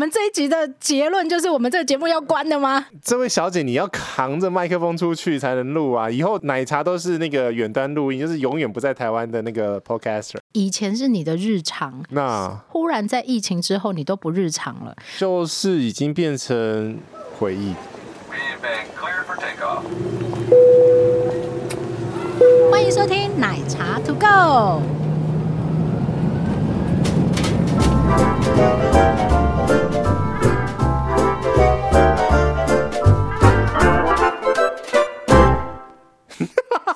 [0.00, 2.86] 们这一集的结论就是我们这个节目要关的吗？
[3.04, 6.08] 这位小姐，你要扛着麦克风出去才能录啊！
[6.08, 10.38] 以后奶茶都是那个远端录音，就是永远不在台湾的那个 podcaster。
[10.52, 16.98] 以前是你的日常，那忽然在疫情之后，你都不日常了，就是已经变成
[17.38, 17.74] 回忆。
[22.70, 24.80] 欢迎收听奶茶 To Go。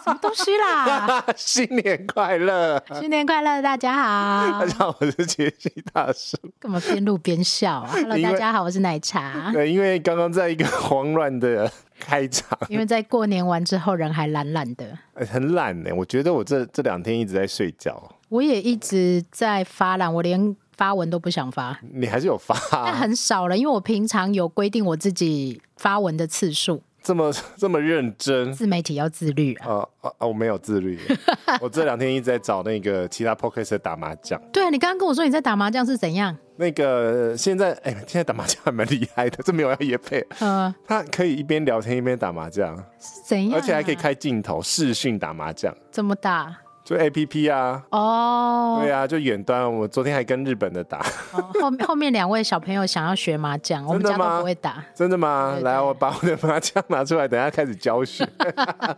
[0.04, 1.24] 什么东西啦？
[1.34, 2.82] 新年快乐！
[3.00, 3.62] 新年快乐！
[3.62, 6.36] 大家好，大家好，我是杰西大叔。
[6.60, 7.88] 干嘛边录边笑啊？
[7.96, 9.50] Hello，大家好，我是奶茶。
[9.50, 15.90] 对，因为刚刚在一个慌乱的开场， 因为在过年完之后，人还懒懒的，很懒呢。
[15.96, 21.80] 我觉得我这这两天一直在睡觉，我也一直在发懒，我连发文都不想发。
[21.94, 26.82] 你还是有发啊，但很少了，因为我平常有规定我自己发文的次数。
[27.04, 29.76] 这么 这么认真，自媒体要自律啊！
[29.76, 30.98] 啊啊，啊我没有自律，
[31.60, 34.40] 我这两天一直在找那个其他 podcast 打麻将。
[34.50, 36.34] 对啊，你刚刚跟我说你在打麻将是怎样？
[36.56, 40.26] 那个现在哎，现在打麻将还蛮厉害的，这没有要也配。
[40.40, 43.56] 嗯， 他可以一边聊天一边打麻将，是怎样啊？
[43.56, 46.56] 而且还可以开镜头视讯打麻将，怎么打？
[46.84, 49.72] 就 A P P 啊，哦，对啊，就远端。
[49.74, 50.98] 我昨天还跟日本的打。
[51.32, 54.84] 哦、后后面两位小朋友想要学麻将，我们家都不会打。
[54.94, 55.58] 真的吗？
[55.62, 58.28] 来，我把我的麻将拿出来，等下开始教学。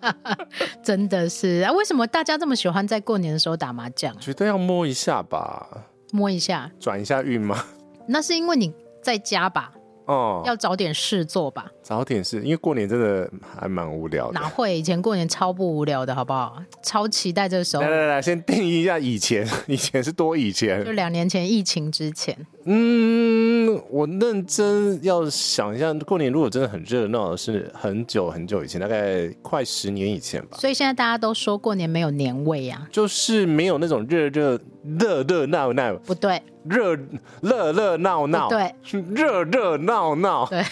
[0.83, 1.71] 真的是啊？
[1.71, 4.19] 为什么大家这么喜欢在过年的时候打麻将？
[4.19, 5.65] 绝对要摸一下吧，
[6.11, 7.65] 摸一下，转一下运吗？
[8.09, 9.71] 那是因为你在家吧。
[10.07, 11.67] 哦，要找点事做吧。
[11.87, 14.41] 找点是，因为过年真的还蛮无聊的。
[14.41, 14.77] 哪会？
[14.77, 16.61] 以前过年超不无聊的，好不好？
[16.83, 17.83] 超期待这个时候。
[17.85, 20.85] 来来来，先定义一下以前， 以前是多以前？
[20.85, 22.37] 就两年前疫情之前。
[22.65, 30.59] 嗯，我认真要想一下，过年如果真的很热闹，是很久很久以前，大概快十年以前吧。
[30.59, 34.59] 所以现在大家都说过年没有年味啊，就是没有那种热热
[34.99, 35.95] 热热闹闹。
[35.99, 36.43] 不对。
[36.69, 36.97] 热
[37.43, 38.75] 热热闹 闹，对，
[39.15, 40.65] 热热闹闹，对，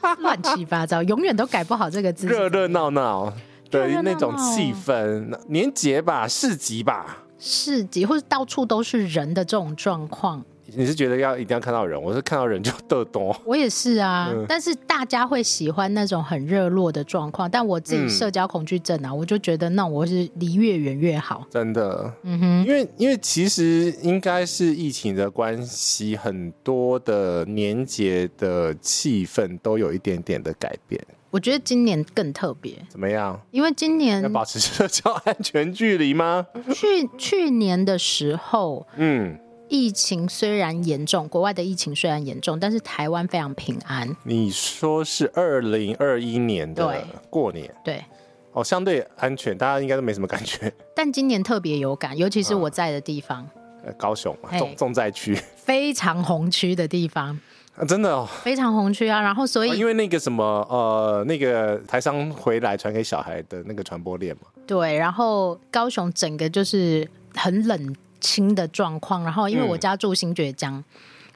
[0.20, 2.26] 乱七八糟，永远都改不好这个字。
[2.26, 3.32] 热热闹闹
[3.70, 10.44] 的那种气氛，年节吧，市集吧，市集或者到处都是人的这种状况。
[10.74, 13.34] 你是觉得要一定要看到人，我是看到人就得多。
[13.44, 21.46] 我也是啊，嗯、但是大家会喜欢那种很热络的状况，但我自己社交恐惧症啊，嗯、我就觉得那我是离越远越好。
[21.50, 31.00] 真的，嗯哼，因为因为其实应该是疫情的关系，很多的年节的气氛都有一点点的改变。
[31.30, 32.74] 我觉得今年更特别。
[32.88, 33.38] 怎么样？
[33.50, 36.46] 因为今年要保持社交安全距离吗？
[36.74, 39.38] 去去年的时候，嗯。
[39.68, 44.08] 疫情虽然严重，国外的疫情虽然严重，但是台湾非常平安。
[44.24, 48.04] 你说是二零二一年的过年，对，
[48.52, 50.72] 哦，相对安全，大家应该都没什么感觉。
[50.96, 53.42] 但今年特别有感，尤其是我在的地方，
[53.84, 57.38] 啊、高雄嘛，重重灾区，非常红区的地方，
[57.76, 59.20] 啊、真的哦，非常红区啊。
[59.20, 64.96] 然后所以、啊、因为那个什么呃，那个台商回来传给小孩的那个传播链嘛，对。
[64.96, 67.94] 然后高雄整个就是很冷。
[68.20, 70.84] 清的状况，然后因为我家住新觉江，嗯、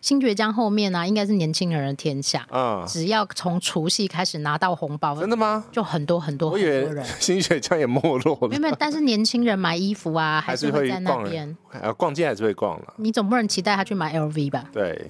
[0.00, 2.46] 新觉江后面呢、啊，应该是年轻人的天下。
[2.50, 5.64] 嗯，只要从除夕开始拿到红包，真的吗？
[5.70, 7.04] 就很多很多很多人。
[7.20, 8.48] 新觉江也没落了。
[8.58, 11.56] 没有，但是年轻人买衣服啊， 还是会在那边。
[11.70, 12.94] 逛，逛街还是会逛了。
[12.96, 14.68] 你总不能期待他去买 LV 吧？
[14.72, 15.08] 对、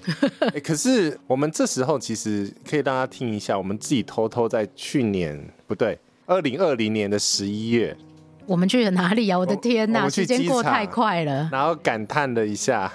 [0.53, 0.61] 欸。
[0.61, 7.97] 可是我们这时候其实可以让他听一下，我们自己偷偷在去年不对，二零二零年的十一月。
[8.47, 9.39] 我们去了哪里呀？
[9.39, 11.49] 我的天哪，时间过太快了。
[11.53, 12.91] 然后感叹了一下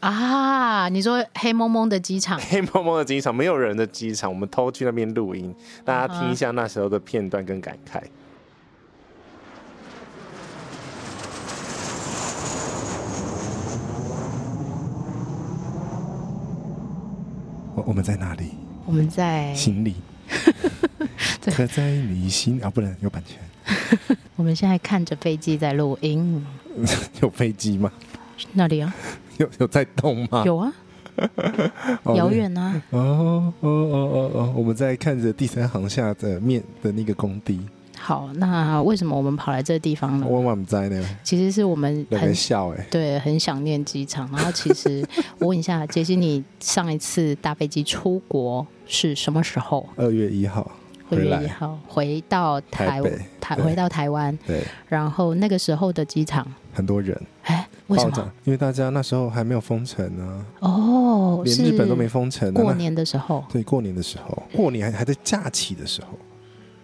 [0.00, 8.00] 啊，你说黑蒙蒙的机场， 黑蒙蒙的机场，没有人的机场，我们偷去那边录音，大家听一下那时候的片段跟感慨。
[17.74, 18.52] 我我们在哪里？
[18.86, 19.96] 我们在心里，
[21.44, 23.38] 刻在你心啊，不能有版权。
[24.36, 26.44] 我们现在看着飞机在录音，
[27.22, 27.92] 有飞机吗？
[28.52, 28.94] 哪里啊？
[29.38, 30.42] 有有在动吗？
[30.44, 30.72] 有啊，
[32.14, 32.82] 遥远啊！
[32.90, 37.60] 哦哦哦哦哦，我们在看着第三航下的面的那个工地。
[38.00, 40.26] 好，那为什么我们跑来这个地方呢？
[40.28, 41.04] 我万不在呢。
[41.24, 44.30] 其实是我们很笑哎，对，很想念机场。
[44.32, 45.04] 然后其实
[45.38, 49.88] 我问一下杰西，你上一次搭飞机出国是什么时候？
[49.96, 50.70] 二月一号。
[51.10, 58.32] 二月一号回到台台，台回到台湾，对，然后那个时候的机场很多人，哎，为什么？
[58.44, 60.46] 因为大家那时候还没有封城呢。
[60.60, 62.52] 哦，连日本都没封城。
[62.52, 66.08] 过年的时候，对，过年的时候，过年还还在假期的时候，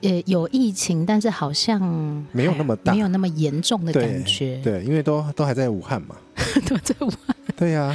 [0.00, 1.81] 也有疫情，但是好像
[2.32, 4.61] 没有那么大，没有那么严重的感觉。
[4.62, 6.17] 对，因为都都还在武汉嘛，
[6.67, 7.37] 都在武汉。
[7.56, 7.94] 对呀，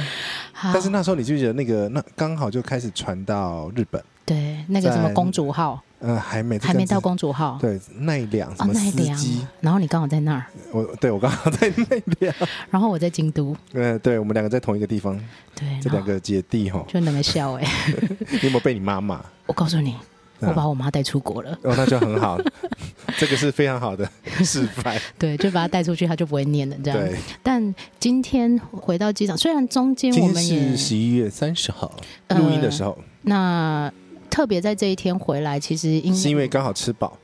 [0.72, 1.88] 但是那时候你记不记得那个？
[1.88, 4.02] 那刚好就开始传到日本。
[4.24, 5.82] 对，那个什么公主号。
[6.00, 12.34] 呃，还没还没到公主号，对，奈良什么司机，然后你刚好在那儿，我对我刚好在奈良，
[12.70, 15.14] 然后我在京都，呃，对我们两个在同一个地方，
[15.54, 17.68] 对，这两个姐弟哈，就那么笑哎，
[18.32, 19.22] 你有没有被你妈骂？
[19.44, 19.94] 我告诉你，
[20.38, 22.40] 我把我妈带出国了，哦，那就很好，
[23.18, 24.08] 这个是非常好的
[24.42, 26.98] 示范，对，就把她带出去，她就不会念了这样。
[26.98, 31.92] 对，但今天回到机场，虽然中间我们也是十一月三十号
[32.30, 33.92] 录音的时候，那。
[34.30, 37.18] 特别在这一天回来，其实因是因为刚好吃饱，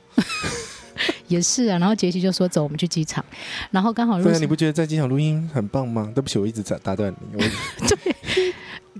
[1.27, 1.79] 也是啊。
[1.79, 3.23] 然后杰西就说：“走，我们去机场。”
[3.71, 6.11] 然后刚好，对啊，你不觉得在机场录音很棒吗？
[6.13, 7.41] 对不起，我一直在打断你。
[7.41, 7.49] 我
[7.87, 8.53] 对。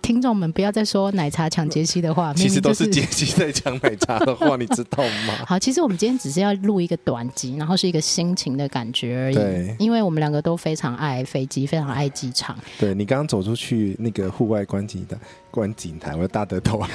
[0.03, 5.33] 听众们不要再说奶茶抢杰西的话， 其实都是杰西在抢奶茶的话，你知道吗？
[5.45, 9.35] 好，其实我们今天只是要录一个短集，然后是一个心情的感觉而已。
[9.35, 12.55] 对，因为我们两个都非常爱飞机，非常爱机场。
[12.79, 15.19] 对，你刚刚走出去那个户外观景的
[15.57, 16.87] 观景台，我的大得头啊！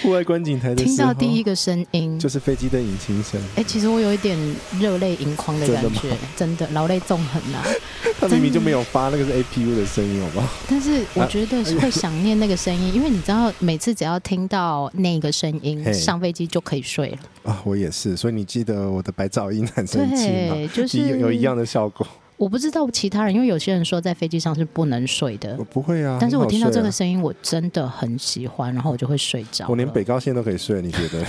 [0.00, 3.40] 户外观景台的听到第一个声音就是飞机的引擎声。
[3.56, 4.38] 哎，其实我有一点
[4.78, 7.66] 热泪盈眶的感觉，真的劳累纵横啊！
[8.20, 10.48] 他明明就没有发那个是 APU 的声音，好不好？
[10.70, 17.60] 但是我觉得会想念那个声音，因为你知道，每次只要听到那个声音，上飞机就可以睡了啊！
[17.64, 20.54] 我也是，所以你记得我的白噪音很神奇吗？
[20.54, 22.06] 对，就是有有一样的效果。
[22.36, 25.54] 我不知道其他人，因为有些人说在飞机上是不能睡的。
[25.56, 29.66] 我不会啊，但是我听到这个声音，我真的很喜欢，然后我就会睡着。
[29.68, 31.24] 我连北高线都可以睡，你觉得？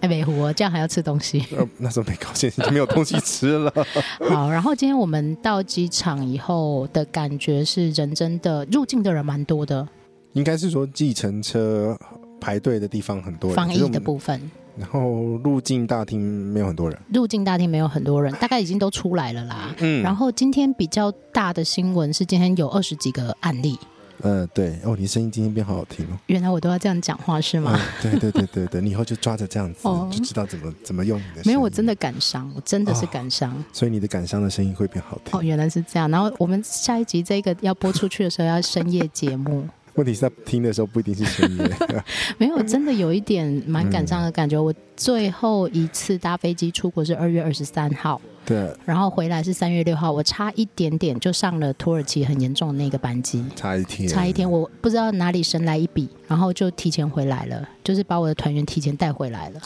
[0.00, 1.44] 哎，美湖这样还要吃东西？
[1.56, 3.72] 呃， 那时候北高线已经没有东西吃了。
[4.28, 9.86] 好，然后今天我们到机场以后的感觉是，人真的入境的人蛮多的。
[10.32, 11.96] 应该是说计程车
[12.40, 14.50] 排队的地方很多人，防疫的部分。
[14.76, 19.74] 然后入境大厅没有很多人，入境大厅没有很多人，大概已经都出来了啦。
[19.78, 23.78] 嗯，然后今天比较大的新闻是今天有二十几个案例。
[24.24, 26.16] 嗯，对哦，你声音今天变好好听哦。
[26.26, 27.76] 原来我都要这样讲话是吗？
[28.00, 29.82] 对对对对对，你以后就抓着这样子，
[30.12, 31.42] 就知道怎么怎么用你的。
[31.44, 33.52] 没有，我真的感伤，我真的是感伤。
[33.72, 35.36] 所以你的感伤的声音会变好听。
[35.36, 36.08] 哦，原来是这样。
[36.08, 39.68] 然后我们下一集这个要播出去的时候要深夜节目。
[39.96, 41.70] 问题是在听的时候不一定是深夜，
[42.38, 44.58] 没有，真的有一点蛮感伤的感觉。
[44.58, 48.20] 我最后一次搭飞机出国是二月二十三号。
[48.44, 59.60] 对，然后回来是三月六号，我差一点点就上了土耳其很严重的那个班机，差一天，差一天，我不知道哪里神来一笔，然后就提前回来了，就是把我的团员提前带回来了，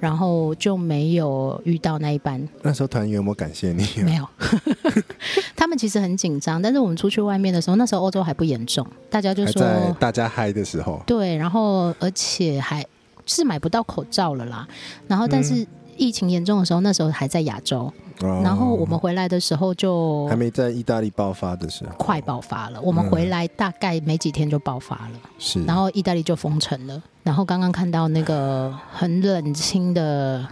[0.00, 2.46] 然后就没有遇到那一班。
[2.62, 3.86] 那时候团员有没有感谢你？
[4.02, 4.26] 没有，
[5.54, 12.84] 他们其实很紧张，但是我们出去外面的时候，那时候欧洲还不严重，大家就说在大家嗨的时候，对，然后而且还
[13.26, 14.66] 是买不到口罩了啦，
[15.06, 15.66] 然后但是
[15.96, 17.92] 疫情严重的时候，那时候还在亚洲。
[18.18, 22.80] 然后我们回来的时候就还没在意大利爆发的时候，快爆发了。
[22.80, 25.62] 我们回来大概没几天就爆发了，是。
[25.64, 27.02] 然后意大利就封城了。
[27.22, 30.46] 然后刚刚看到那个很冷清的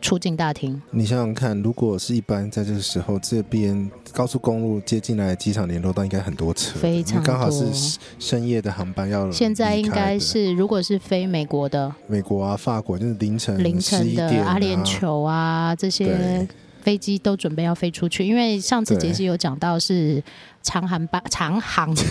[0.00, 9.30] 出境大厅，你想想看，如果是一般在这个时候，这边高速公路接进来机场联络道应该很多车，非常刚好是深夜的航班要。
[9.30, 16.46] 现在应该是如果是飞美国的，美国啊、法国就是凌晨凌晨的阿联酋啊这些。
[16.80, 20.22] 飞机都准备要飞出去，因为上次杰西有讲到是
[20.62, 22.04] 长航班、长航班、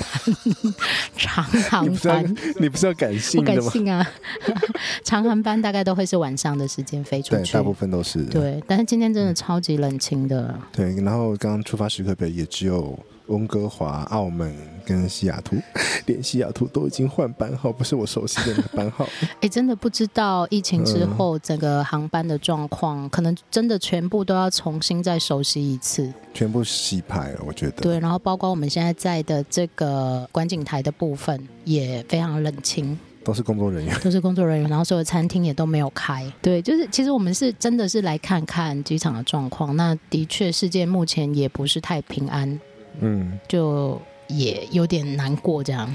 [1.17, 2.35] 长航班。
[2.59, 3.61] 你不是要感性的吗？
[3.61, 4.07] 不感性啊！
[5.03, 8.23] 长航班大概都会是晚上的时间飞出去，对，大部分都是。
[8.25, 10.57] 对，但是今天真的超级冷清的。
[10.71, 12.97] 对，然后刚刚出发时刻表也只有。
[13.27, 15.57] 温哥华、澳门跟西雅图，
[16.07, 19.03] 连西雅图都已经换班号，不是我熟悉的那个班号。
[19.21, 27.81] 哎、欸，真的不知道疫情之后整个航班的状况，嗯、可能真的全部都要重新再熟悉一次，全部洗牌了，我觉得。
[27.81, 36.31] 对，然后包括我们现在在的这个观景台的部分也非常冷清，都是工作人员，都是工作人员，然后所有餐厅也都没有开。
[36.41, 39.75] 对，就是其实我们是真的是来看看机场的状况。
[39.75, 42.59] 那的确，世界目前也不是太平安。
[42.99, 45.93] 嗯，就也有点难过这样。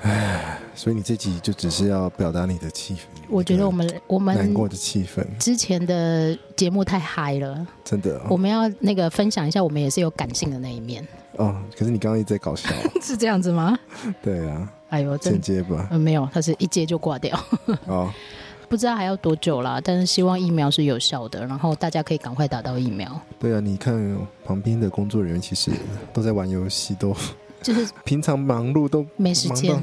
[0.00, 2.98] 唉，所以你这集就只是要表达你的气氛。
[3.28, 8.26] 我觉得我们我们难过的气氛，之前的节目太嗨了，真的、哦。
[8.30, 11.06] 我们要那个分享一下，我们也是有感性的那一面。
[11.36, 12.68] 哦，可是你刚刚一直在搞笑，
[13.02, 13.78] 是这样子吗？
[14.22, 14.72] 对啊。
[14.90, 15.88] 哎呦，间接吧。
[15.90, 17.38] 嗯，没有，他是一接就挂掉。
[17.86, 18.12] 哦。
[18.68, 23.20] 不知道还要多久啦，但是希望疫苗是有效的，然后大家可以赶快打到疫苗。
[23.38, 25.70] 对啊，你看旁边的工作人员其实
[26.10, 27.14] 都在玩游戏，都
[27.60, 29.74] 就是平常忙碌都没时间。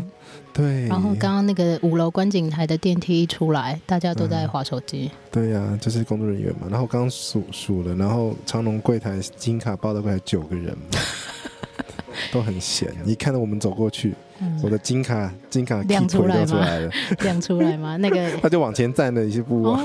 [0.59, 0.87] 对。
[0.87, 5.09] 然后刚刚那个五楼观景台的电梯一出来，大家都在划手机。
[5.13, 6.67] 嗯、对呀、啊，就是工作人员嘛。
[6.69, 10.99] 然后刚刚数数了，然后长隆柜台金卡报的柜台九个人嘛，
[12.31, 12.93] 都很闲。
[13.03, 14.13] 你看到我们走过去。
[14.63, 16.53] 我的金卡金卡亮出来吗？
[16.55, 16.89] 了
[17.23, 17.97] 亮出来吗？
[17.97, 19.77] 那个 他就往前站了一步哦，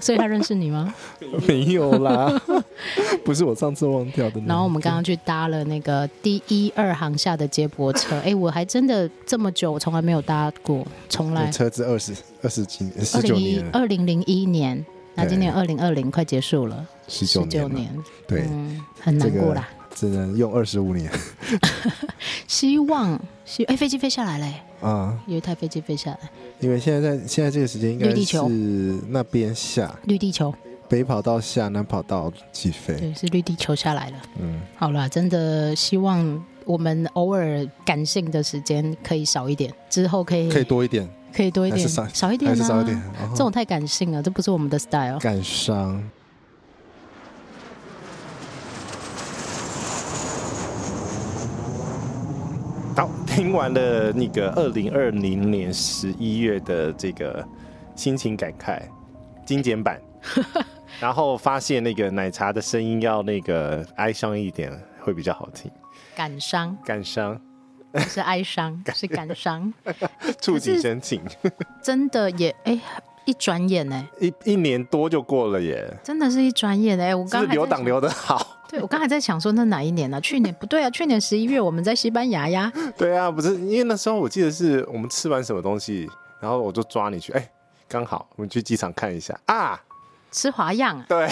[0.00, 0.94] 所以他认识你吗？
[1.46, 2.30] 没有啦，
[3.24, 4.40] 不是我上次忘掉的。
[4.46, 14.84] 然后我们刚刚去搭了那个第一二航下的接驳车，哎，我还真的这么久，我从来没有搭过，从来车子二十二十几年，十九年，二零零一年，
[15.14, 19.68] 那今年二零二零快结束了，十九年，年，对，嗯，很难过啦。
[19.94, 21.10] 只能用二十五年，
[22.46, 24.54] 希望希哎，飞机飞下来嘞。
[24.80, 25.18] 啊！
[25.26, 26.18] 有一台飞机飞下来，
[26.60, 29.98] 因为现在在现在这个时间应该是那边下。
[30.04, 30.52] 绿地球，
[30.86, 34.16] 北跑道下，南跑道起飞，对，是绿地球下来了。
[34.38, 46.02] 嗯，好了，真的希望我们偶尔感性的时间可以少一点，之后可以可以多一点，可以多一点，少少一点，还是少一点，这种太感性了，这不是我们的 style，感伤。
[52.96, 57.44] 好，听完了那个二零二零年十一月的这个
[57.96, 58.80] 心情感慨
[59.44, 60.00] 精简版，
[61.00, 65.68] 然后发现那个奶茶的声音要那个哀伤一点会比较好听。
[66.14, 67.40] 感伤，感伤，
[67.90, 69.74] 不是哀伤， 是感伤，
[70.40, 71.20] 触景生情。
[71.82, 72.80] 真的也哎、欸，
[73.24, 78.63] 一转眼呢，一一年多就过了耶，真的是一转眼哎，我刚是留档留的好。
[78.74, 80.20] 对，我刚才在想说，那哪一年呢、啊？
[80.20, 82.72] 去年不对啊，去年十一月我们在西班牙呀。
[82.98, 87.50] 对啊，不是因为那时候我记得是我们吃完什么东西，然后我就抓你去，哎，
[87.86, 89.80] 刚好我们去机场看一下啊，
[90.32, 91.00] 吃华样。
[91.08, 91.24] 对，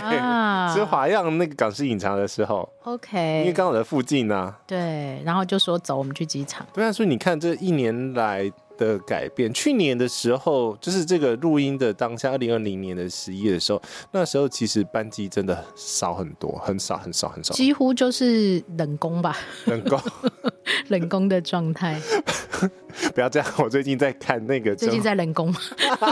[0.00, 4.58] 啊、 吃华样那个港式饮茶的时候，OK，因为刚好在附近呢、啊。
[4.66, 6.66] 对，然后就说走，我们去机场。
[6.72, 8.50] 对啊，所以你看这一年来。
[8.78, 13.80] 的改变，去年的时候，就是这个录音的当下，二零二零年的十一月的时候，
[14.12, 20.00] 那时候其实班机真的少很多，很少很少很少，几乎就是冷宫吧，冷宫，
[20.88, 22.00] 冷宫的状态。
[23.14, 25.54] 不要这样，我最近在看那个，最近在冷宫，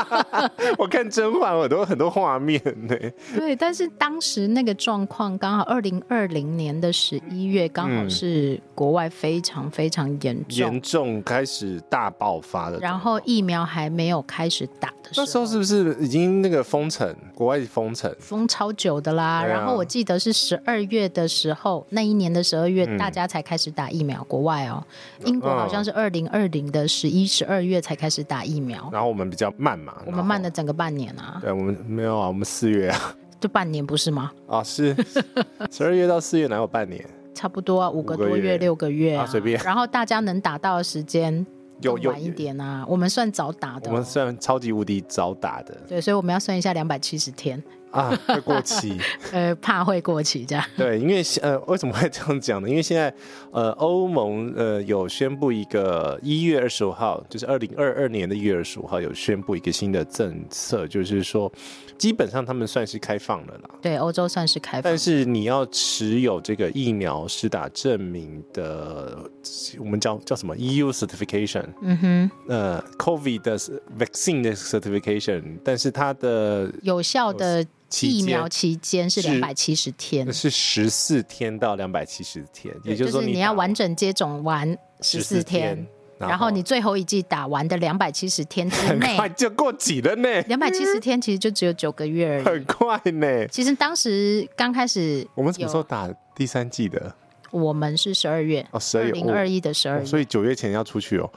[0.77, 2.95] 我看甄嬛，我都有很多画面呢。
[3.35, 17.17] 对，但是当时那个状况刚好二零二零年的十一月，刚好是国外非常非常严重，严重开始大爆发的，然后疫苗还没有开始打的时候，那时候是不是已经那个封城？
[17.35, 19.25] 国外封城封超久的啦。
[19.25, 24.21] 啊、然后我记得是十二月的时候，那一年的十二月，大家才开始打疫苗。
[24.21, 24.81] 嗯、国外哦，
[25.25, 31.39] 英国好像是二零二零的十一、十二月才开始打疫苗，然后我们比较慢嘛，我们慢了整个半年啊。
[31.43, 34.31] 对，我们没有啊，我们四月啊，就半年不是吗？
[34.47, 34.95] 啊，是
[35.73, 37.05] 十二月到四月哪有半年？
[37.35, 39.61] 差不多啊，五个多月、六个月啊，随便。
[39.65, 41.45] 然后大家能打到的时间。
[41.81, 45.77] 有晚一点啊，我们算早打的，我们算超级无敌早打的。
[45.89, 47.63] 对，所以我们要算一下两百七十天
[47.95, 48.99] 啊，会过期，
[49.33, 50.65] 呃，怕会过期这样。
[50.77, 52.69] 对，因为呃，为什么会这样讲呢？
[52.69, 53.13] 因为现在
[53.53, 61.51] 呃，欧盟呃有宣布一个一月二十五号，就是二零二二年的一月二十五号有宣布一个新的政策，就是说。
[61.97, 69.17] 基本上他们算是开放了啦，对，欧洲算是开放，但是你要持有这个疫苗施打证明的，
[69.79, 73.57] 我们叫叫什么 EU certification，嗯哼，呃，COVID 的
[73.97, 77.65] vaccine 的 certification，但是它的有效的
[78.03, 85.87] 疫苗期间是两百七十天，是十四天到两百七十天，也就是说你，要完整接种完十四天。
[86.17, 90.41] 然后你最后一剂打完的两百七十天之内，很快就过期了呢。
[90.43, 93.49] 两百七十天其实就只有九个月而已，很快呢。
[93.49, 97.15] 其实当时刚开始，我们什么时候打第三季的？
[97.55, 101.31] 我们是十二月哦，十二月零二一的十二月，所以九月前要出去哦。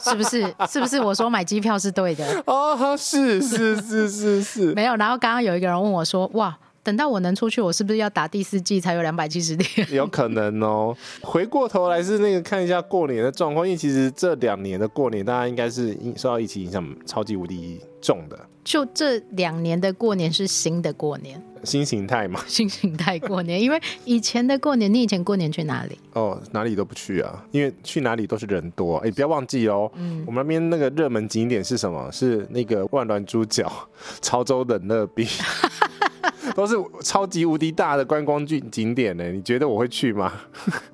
[0.00, 0.42] 是不是？
[0.70, 1.00] 是不是？
[1.00, 4.72] 我说买机票是对的 哦，是是是是是。
[4.76, 9.86] 没有，然后刚刚有一个人问我说：“哇。”等到我能出去，我是不是要打第四季才有两百七十天？
[9.94, 10.92] 有可能哦。
[11.20, 18.36] 回过头来是那个看一下过年的状况，因为其实这两年的过年，大家应该是受到疫情影响超级无敌重的。
[18.64, 22.40] 就这两年的过年是新的过年，新形态嘛？
[22.46, 25.98] 新形态过年，因为以前的过年，你以前过年去哪里？
[26.14, 28.96] 哦，哪里都不去啊，因为去哪里都是人多。
[28.98, 32.10] 哎，不要忘记哦，嗯，我们那边那个热门景点是什么？
[32.12, 33.70] 是那个万峦猪脚、
[34.20, 35.26] 潮州冷热冰。
[36.54, 39.30] 都是超级无敌大的观光景景点呢。
[39.30, 40.32] 你觉得我会去吗？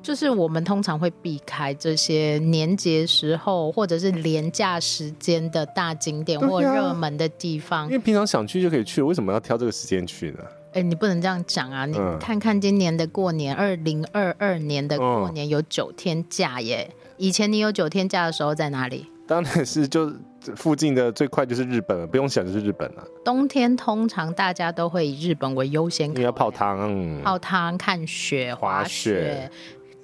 [0.02, 10.38] 就是我们通常会避开这些年节时候或者是廉价时间的大景点或热门的地方，因为平常想去就可以去，为什么要挑这个时间去呢？
[10.72, 11.86] 哎，你不能这样讲啊！
[11.86, 16.90] 你看看今年的过年，二零二二年的过年有九天假耶。
[17.16, 19.06] 以前你有九天假的时候在哪里？
[19.26, 20.12] 当然是就
[20.56, 23.04] 附近的最快就是日本了，不用想就是日本了。
[23.24, 29.50] 冬天通常大家都会以日本为优先，你要泡汤、泡汤、看雪、滑雪、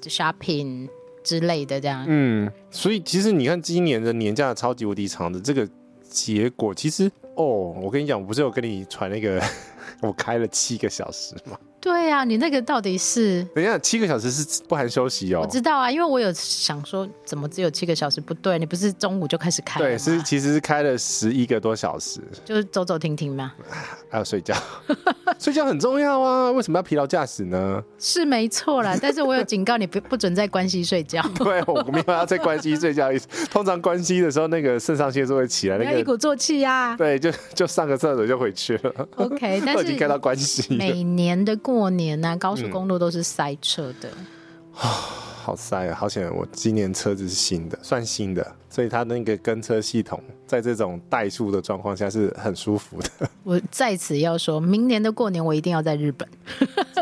[0.02, 0.88] shopping
[1.23, 2.04] 之类的这样。
[2.06, 5.66] 嗯，所以其实你看今年的年假超级无敌长的这个
[6.02, 9.42] 结果，其实哦，我跟你讲，我不是有跟你传那个
[10.02, 11.58] 我开了七个小时嘛？
[11.84, 13.44] 对呀、啊，你那个到底是？
[13.54, 15.40] 等一下，七个小时是不含休息哦。
[15.42, 18.22] 我知道啊，因为我有想说，怎么只有七个小时？
[18.22, 19.78] 不对，你不是中午就开始开？
[19.78, 23.52] 对，是其实是开了十一个多小时，就是走走停停嘛。
[24.08, 24.54] 还有睡觉，
[25.38, 26.50] 睡觉很重要啊。
[26.52, 27.82] 为什么要疲劳驾驶呢？
[27.98, 31.20] 是没错啦， 但是我有警告你不不准在关西睡觉。
[31.34, 33.28] 对，我没有要在关西睡觉意思。
[33.50, 36.96] 通常关西的时候，那个肾上腺素会起来，那个一鼓作气呀。
[36.96, 39.06] 对，就就上个厕所就回去了。
[39.16, 40.74] OK，但是已经开到关西。
[40.76, 44.08] 每年的过年呢、啊，高速公路都是塞车的。
[44.10, 44.74] 嗯、
[45.44, 45.94] 好塞啊！
[45.94, 53.28] 好险，我今年车子是新的，算新的，所以它那个跟车系统在这种怠速的状况下是很舒服的。
[53.44, 56.26] 我在此要说，明年的过年我一定要在日本。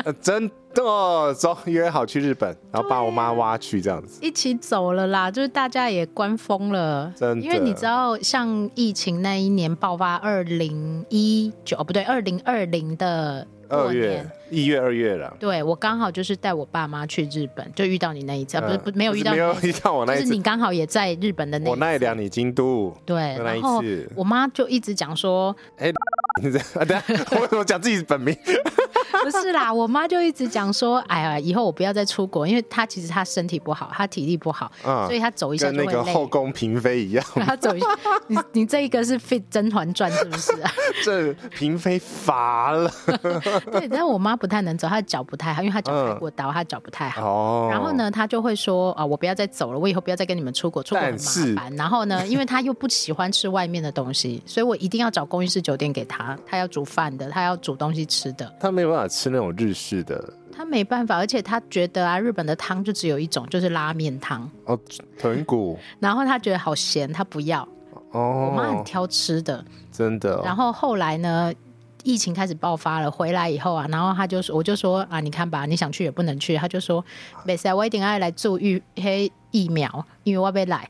[0.05, 5.31] 呃、真的、哦，走，约好去日本，然后把我妈挖去这样子，一起走了啦。
[5.31, 7.45] 就是大家也关封了，真的。
[7.45, 13.47] 因为你知道，像疫情那一年爆发，二零一九哦，不对，二零二零的。
[13.69, 25.91] 二月一月二月了，对，我刚好就是带我爸妈去日本，就遇到你那一次，不是不没有遇到，没有遇到我那一次，就是你刚好也在日本的那一次，我奈良你京都，对，那一次我妈就一直讲说，哎，
[26.43, 28.37] 你这 啊，等下我为什么讲自己本名？
[29.23, 35.87] 不是啦，我妈就一直讲说，哎呀，以后我不要再出国，因为她其实她身体不好，她体力不好，嗯、所以她走一下就会累。
[35.87, 37.87] 跟那个后宫嫔妃一样， 她走一下，
[38.27, 40.73] 你你这一个是 fit《甄嬛传》是不是啊？
[41.05, 42.91] 这嫔妃乏了。
[43.71, 47.23] 对，但是我妈不太能走，他的脚不太好，因为他脚开过刀，嗯、她脚不太好。
[47.25, 47.69] 哦。
[47.71, 51.77] 然后呢，他就会说啊，我不要再走了，我以后不要再跟你们出国，出国很麻烦。
[51.77, 58.53] 然后呢， 因为他又不喜欢吃外面的东西，所以我一定要找公寓式酒店给他，他要煮饭的，他要煮东西吃的。
[58.59, 64.77] 他没有办法吃那种日式的，他没办法，而且他觉得啊，日本的汤就只有一种，就是拉面汤哦，
[65.17, 65.79] 豚骨。
[66.01, 67.67] 然后他觉得好咸，他不要。
[68.11, 70.43] 哦，我妈很挑吃的，真的、哦。
[70.45, 71.51] 然后后来呢，
[72.05, 76.57] 疫情开始爆发了，回来以后啊，然后他就说，我就说啊，你看吧，你想去也不能去。
[76.57, 77.05] 他就说，
[77.45, 80.89] 没事，我一定要来做预黑疫苗，因为我要被来。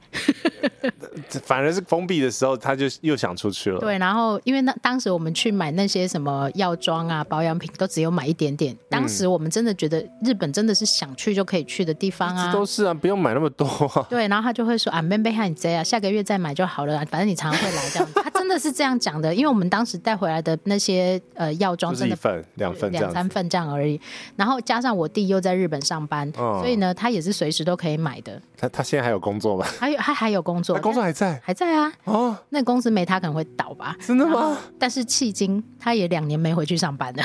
[1.45, 3.79] 反而是封闭的时候，他就又想出去了。
[3.81, 8.77] 对，然后因为那当时我们去买那些什么药妆啊、保养品，都只有买一点点。
[8.89, 14.07] 当时我们真的觉得日本真的是想去就可以去的地方啊，都是啊，不用买那么多啊。
[14.09, 18.21] 对，然后他就会说啊，妹妹喊你这样，下个月再买就好了，反正你常常会来这样子。
[18.23, 24.01] 他 真的是这样讲的，因为我们当时带回来的那些呃药妆，真的一份两份两三份这样而已。
[24.35, 28.43] 然后加上我弟又在日本上班，嗯、所以呢，他也是随时都可以买的。
[28.59, 29.65] 他他现在还有工作吗？
[29.79, 31.93] 还有他还有工作，他工作还在还在啊。
[32.03, 33.97] 哦，那公司没他可能会倒吧？
[34.05, 34.59] 真的吗？
[34.77, 37.23] 但是迄今他也两年没回去上班了，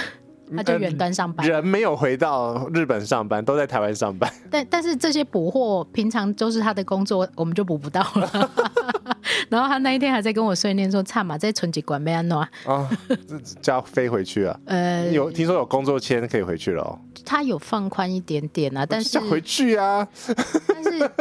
[0.56, 4.32] 他就远端上班，人没有回到日本上班，都在台湾上班。
[4.52, 8.52] 但但是这些补货平常都是他的工作，我们就补不到了。
[9.50, 12.90] 然后他那一天还在跟我碎念说：“差嘛，在存几管没安诺啊，
[13.62, 14.60] 就要飞回去啊。
[14.66, 17.00] ”呃，有听说有工作签可以回去了哦。
[17.26, 20.08] 他有放宽一点点啊，但是回去啊。
[20.68, 21.12] 但是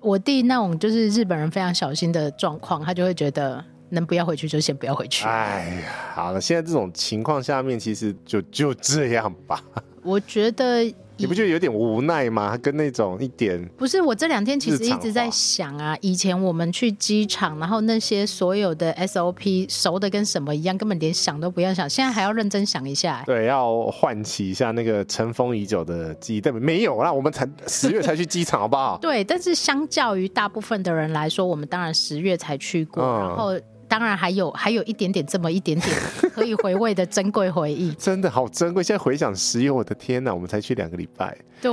[0.00, 5.24] 我弟那种就是日本人非常小心的状况，他就会觉得能不要回去就先不要回去。
[5.26, 9.62] 哎呀，好了，现在这种情况下面，其实就就这样吧。
[10.02, 10.92] 我觉得。
[11.22, 12.56] 你不觉得有点无奈吗？
[12.58, 21.88] 跟那种一点不是，我这两天其实一直在想啊，以前我们去机场，然后那些所有的 SOP 熟的跟什么一样，根本连想都不要想。
[21.88, 26.40] 现在还要认真想一下，对，要唤起一下那个尘封已久的记忆。
[26.40, 28.98] 对，没有啦，我们才十月才去机场，好不好？
[29.02, 33.52] 对，但是相较于大部分的人来说，我们当然十月才去过，嗯、然后。
[33.92, 35.94] 当然还有还有一点点这么一点点
[36.32, 38.82] 可以回味的珍贵回忆，真的好珍贵。
[38.82, 41.70] 现在回想十月，我的天哪，我们才去两个礼拜，对，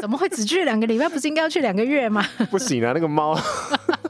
[0.00, 1.08] 怎么会只去两个礼拜？
[1.08, 2.26] 不是应该要去两个月吗？
[2.50, 3.38] 不行啊，那个猫，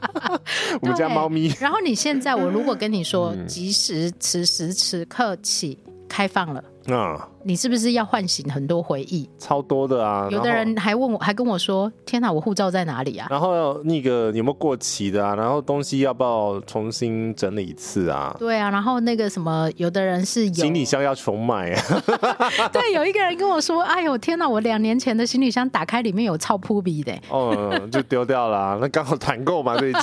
[0.81, 1.53] 我们家猫咪。
[1.59, 5.77] 然后你现在，我如果跟你说，即时此时此刻起。
[6.09, 6.59] 开放了。
[6.95, 9.29] 啊、嗯，你是不是要唤醒很多回忆？
[9.37, 10.27] 超多的啊！
[10.31, 15.35] 有的人还问我，还跟我说：“天哪，我护照在哪里啊？”然后那个有没有过期的啊？
[15.35, 18.35] 然后东西要不要重新整理一次啊？
[18.37, 21.83] 对啊，然后那个什么，有的人是有行李箱要重买啊。
[22.71, 28.77] 对，有一个人跟我说：“哎呦，天哪，我两年前的行李箱打开里面有超扑鼻的。”哦，就丢掉了、啊。
[28.81, 30.01] 那刚好团购嘛，最近。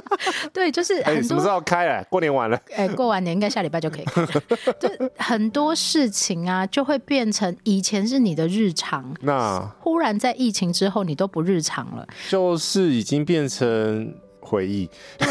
[0.52, 2.04] 对，就是哎、欸，什么时候开啊？
[2.10, 2.56] 过年完了。
[2.74, 4.24] 哎、欸，过完年应该下礼拜就可以开。
[4.78, 6.08] 就很多事。
[6.10, 14.88] 情啊，就会变成以前是你的日常，那忽然在疫情之后，你都不日常了，就是已经变成回忆。
[15.18, 15.28] 对，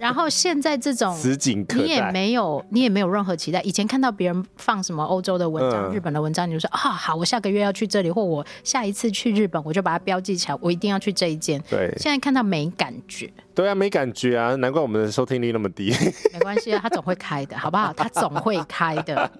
[0.00, 3.60] 然后现在这种 此景可，你也没有，你也没有任何期待。
[3.62, 11.62] 以前看到别人放什么欧洲的文章、嗯、日本的文章，你就说啊，好，我下个月要去这里，或我下一次去日本，我就把它标记起来，我一定要去这一间。
[11.68, 13.30] 对，现在看到没感觉。
[13.54, 15.94] 对啊，没感觉啊，难怪我们的收听率那么低。
[16.34, 17.92] 没关系啊，他总会开的，好不好？
[17.92, 19.30] 他总会开的。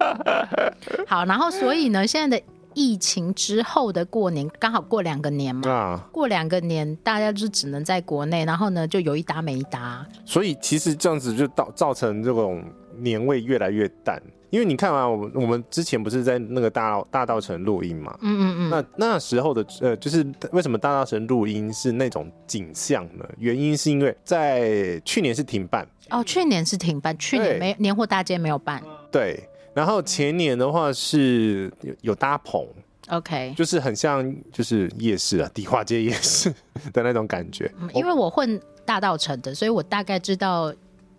[1.05, 2.43] 好，然后所以呢，现在的
[2.75, 5.67] 疫情之后的过年，刚好过两个年嘛。
[5.67, 10.05] 啊，过两个年，大家就只能在国内，然后呢，就有一搭没一搭。
[10.23, 12.63] 所以其实这样子就造造成这种
[12.97, 14.21] 年味越来越淡。
[14.51, 18.17] 因为你看啊，我们我们之前不是在那个大大稻城录音嘛？
[18.21, 18.69] 嗯嗯嗯。
[18.69, 23.25] 那那时候的呃，就是为什么大稻城录音是那种景象呢？
[23.37, 28.81] 原因是因为在去年是停办哦，去年是停办，去年没年货大街没有办。
[29.11, 29.43] 对，
[29.75, 32.65] 然后前年的话是有有搭棚
[33.09, 36.49] ，OK，就是很像就是夜市啊，迪化街夜市
[36.91, 37.71] 的那种感觉。
[37.79, 40.73] 嗯，因为我混大道城的，所以我大概知道。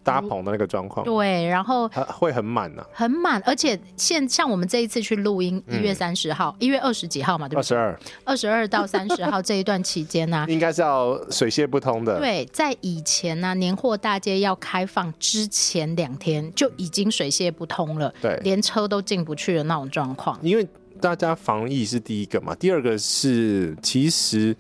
[0.07, 7.61] 搭棚的那个状况，对，然后会很满呢、啊，很满，而且现像我们这一次去录音，一月三十号，一、嗯、月二十几号嘛，对不对？
[7.61, 12.21] 二十二，二十二到三十号这一段期间呢、啊， 应该是要水泄不通的。
[12.21, 20.38] 对，在以前呢、啊，年货大街要开放之前两天就已经水泄不通了，对，连车都进不去的那种状况。
[20.40, 20.64] 因为
[21.01, 24.57] 大家防疫是第一个嘛，第二个是其实。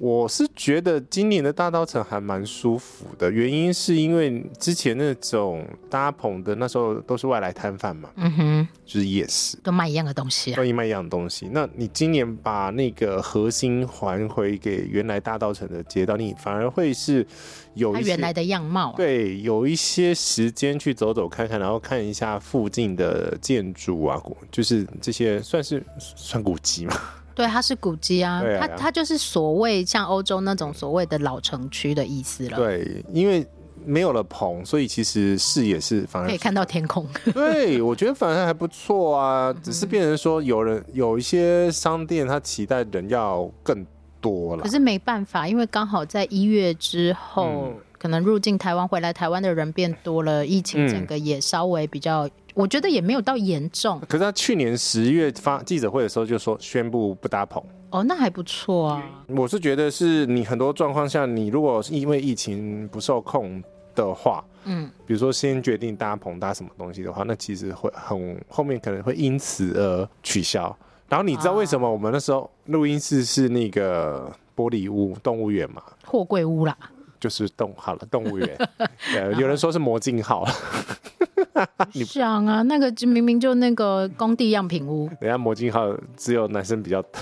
[0.00, 11.50] 我是觉得今年的大稻城还蛮舒服的，原因是因为之前那种搭棚的那时候都是外来摊贩嘛，嗯哼，就是夜市都卖一样的东西，啊，都卖一样的东西。
[11.52, 17.26] 那你今年把那个核心还回给原来大稻城的街道，你反而会是
[17.74, 24.18] 有一些原来的样貌，啊，对，有一些时间去走走看看，然后看一下附近的建筑啊，
[24.50, 26.94] 就是这些算是算古迹嘛。
[27.34, 32.56] 对，它是古迹啊，啊它它就是所谓像欧洲那种所谓的老城区的意思了。
[32.56, 33.46] 对，因为
[33.84, 37.06] 没有了棚，所以其实视野是反而是可以看到天空。
[37.32, 43.86] 对， 我觉得反而还不错啊，只是变成说有人有一些商店，他期待人要更
[44.20, 44.62] 多了。
[44.62, 47.44] 可是没办法，因为刚好在一月之后。
[47.44, 54.00] 嗯可能入境台湾回来台湾的人变多了，疫情整个也稍微比较，嗯、我觉得也没有到严重。
[54.08, 57.62] 可是他去年十月发记者会的时候就说宣布不搭棚。
[57.90, 59.04] 哦，那还不错啊。
[59.28, 63.62] 我是觉得是你很多状况下，你如果是因为疫情不受控
[63.94, 70.74] 的话，嗯，比如说先决定搭棚搭什么东西的话，那其实会很后面可能会因此而取消。
[71.08, 75.82] 然后你知道为什么我们那时候录音室是那个玻璃屋动物园嘛？
[76.06, 76.74] 货柜屋啦。
[77.20, 78.68] 就是动好了，动物园。
[79.12, 80.46] 对，有人说是魔镜号。
[81.92, 85.08] 你想啊，那个就明明就那个工地样品屋。
[85.20, 87.20] 人家魔镜号只有男生比较多。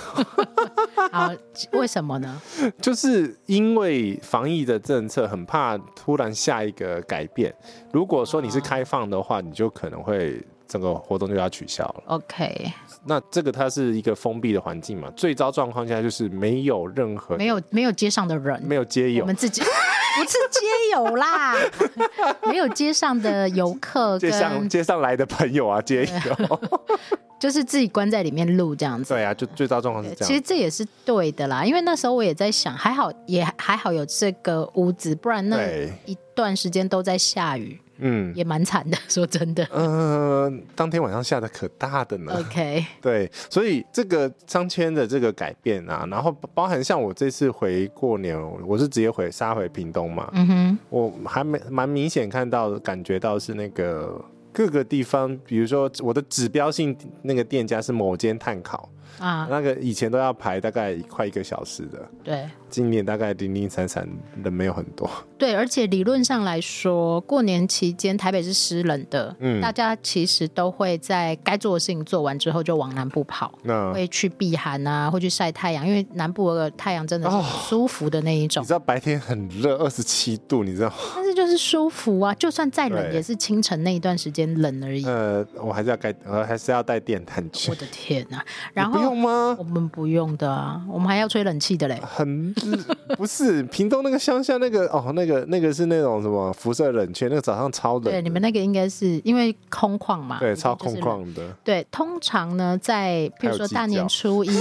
[1.10, 1.30] 好，
[1.72, 2.40] 为什么呢？
[2.80, 7.52] 就是因为防疫的政策，很怕突然下一个改变。
[7.92, 12.02] 如果说你是开放的话，你就可能会整个活动就要取消了。
[12.06, 12.70] OK。
[13.06, 15.10] 那这个它是一个封闭的环境嘛？
[15.16, 19.62] 最糟状况下就是没有任何没有没有街上的人，没有街友，我们自己。
[20.18, 21.54] 不是街友啦，
[22.50, 26.60] 没有街上的游客，街上街上来的朋友啊，街友，
[27.38, 29.14] 就是自己关在里面录这样子。
[29.14, 30.26] 对啊，就最糟状况是这样。
[30.28, 35.62] 其实这也是对的啦，因为那时候我也在想，还好也还好有这个屋子，不然那
[36.04, 37.80] 一段时间都在下雨。
[37.98, 39.66] 嗯，也蛮惨的， 说真的。
[39.72, 42.32] 嗯、呃，当天晚上下的可大的呢。
[42.38, 50.30] OK， 对，所以这个商圈的这个改变啊，然后包含像我这次回过年，我是直接回杀回屏东嘛。
[50.32, 58.88] 嗯哼，我还没蛮明显看到感觉到是那个各个地方，比如说我的指标性那个店家是某间炭烤。
[59.18, 64.08] 啊，那个以前都要排大概快一个小时的，对，今年大概零零散散
[64.42, 77.36] 人没有很多，对，而且理论上来说，过年期间台北是湿冷的，嗯，大家其实都会在该做的事情做完之后就往南部跑，那会去避寒啊，会去晒太阳，因为南部的太阳真的是
[77.68, 78.60] 舒服的那一种。
[78.60, 80.92] 哦，你知道白天很热，二十七度，你知道？
[81.14, 85.04] 但是就是舒服啊，就算再冷也是清晨那一段时间冷而已。
[85.04, 87.70] 呃，我还是要盖，呃，还是要带电毯去。
[87.70, 88.44] 我的天哪！
[88.72, 89.56] 然后不用吗？
[89.58, 92.00] 我们不用的啊，我们还要吹冷气的嘞。
[92.02, 92.54] 很
[93.16, 98.04] 不是屏东那个乡下那个哦，那个那个是那种什么辐射冷却，那个早上超冷。
[98.04, 100.38] 对，你们那个应该是因为空旷嘛。
[100.38, 101.42] 对，超空旷的。
[101.64, 104.50] 对，通常呢，在比如说大年初一。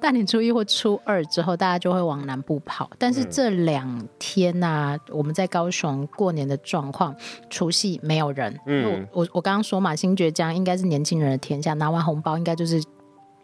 [0.00, 2.90] 大年初一或初二之后，大家就会往南部跑。
[2.98, 7.14] 但是这两天呐、啊，嗯、我们在高雄过年的状况，
[7.48, 8.58] 除夕没有人。
[8.66, 12.82] 嗯，我我刚刚说嘛，新觉江应该是年轻人的天下，拿完红包应该就是。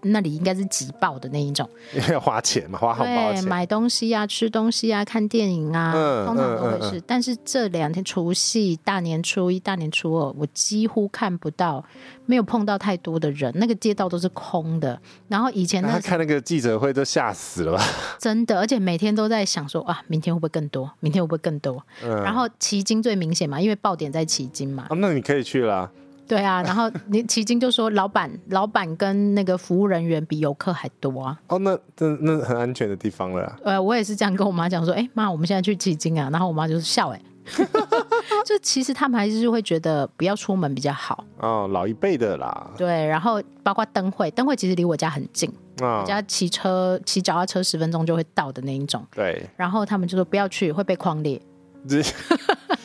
[0.03, 3.43] 那里应该是挤爆的那一种，因为要花钱嘛，花红包钱。
[3.43, 6.97] 对，买东西啊，吃东西啊，看电影啊，嗯、通常都会是。
[6.97, 11.85] 嗯嗯嗯、但是这两天除夕、大年初一、大年初二，我几乎看不到，
[12.27, 15.01] 没有碰到太多的人，那个街道都是空的。
[15.29, 17.85] 然后以前那看那个记者会都吓死了吧？
[18.19, 20.91] 真的，而且每天都在想说啊，明天会不会更多？
[21.01, 21.83] 明天会不会更多？
[22.03, 24.87] 嗯、然后旗津最明显嘛，因为爆点在旗津嘛。
[24.91, 25.91] 哦，那你可以去啦。
[26.27, 31.39] 对啊，然后你奇经就说老板，老板跟那个服务人员比游客还多啊。
[31.49, 33.57] 哦，那那那很安全的地方了。
[33.65, 36.31] 呃，我也是这样跟我妈讲说，哎妈，我们现在去奇经啊。
[36.31, 37.21] 然后我妈就是笑，哎，
[38.47, 41.25] 就其实他们还是会觉得不要出门比较好。
[41.39, 42.71] 哦，老一辈的啦。
[42.79, 45.51] 对，然后包括灯会，灯会其实离我家很近，
[45.83, 49.05] 哦、我家骑车骑脚踏车十分钟就会到的那一种。
[49.15, 49.45] 对。
[49.57, 51.41] 然后他们就说不要去，会被框列。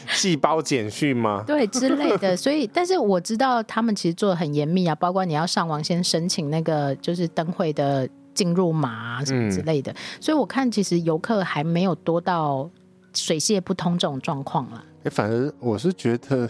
[0.07, 1.43] 细胞简讯吗？
[1.47, 2.35] 对，之类的。
[2.35, 9.91] 所以，但是我知道他们其实做的很严密啊，包括你要上网先申请那个就是灯会的进入码啊什么之类的。
[9.91, 12.69] 嗯、所以我看其实游客还没有多到
[13.13, 14.83] 水泄不通这种状况了。
[15.03, 16.49] 哎，反而我是觉得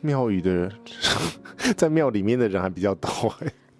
[0.00, 0.72] 庙宇的人
[1.76, 3.34] 在庙里面的人还比较多。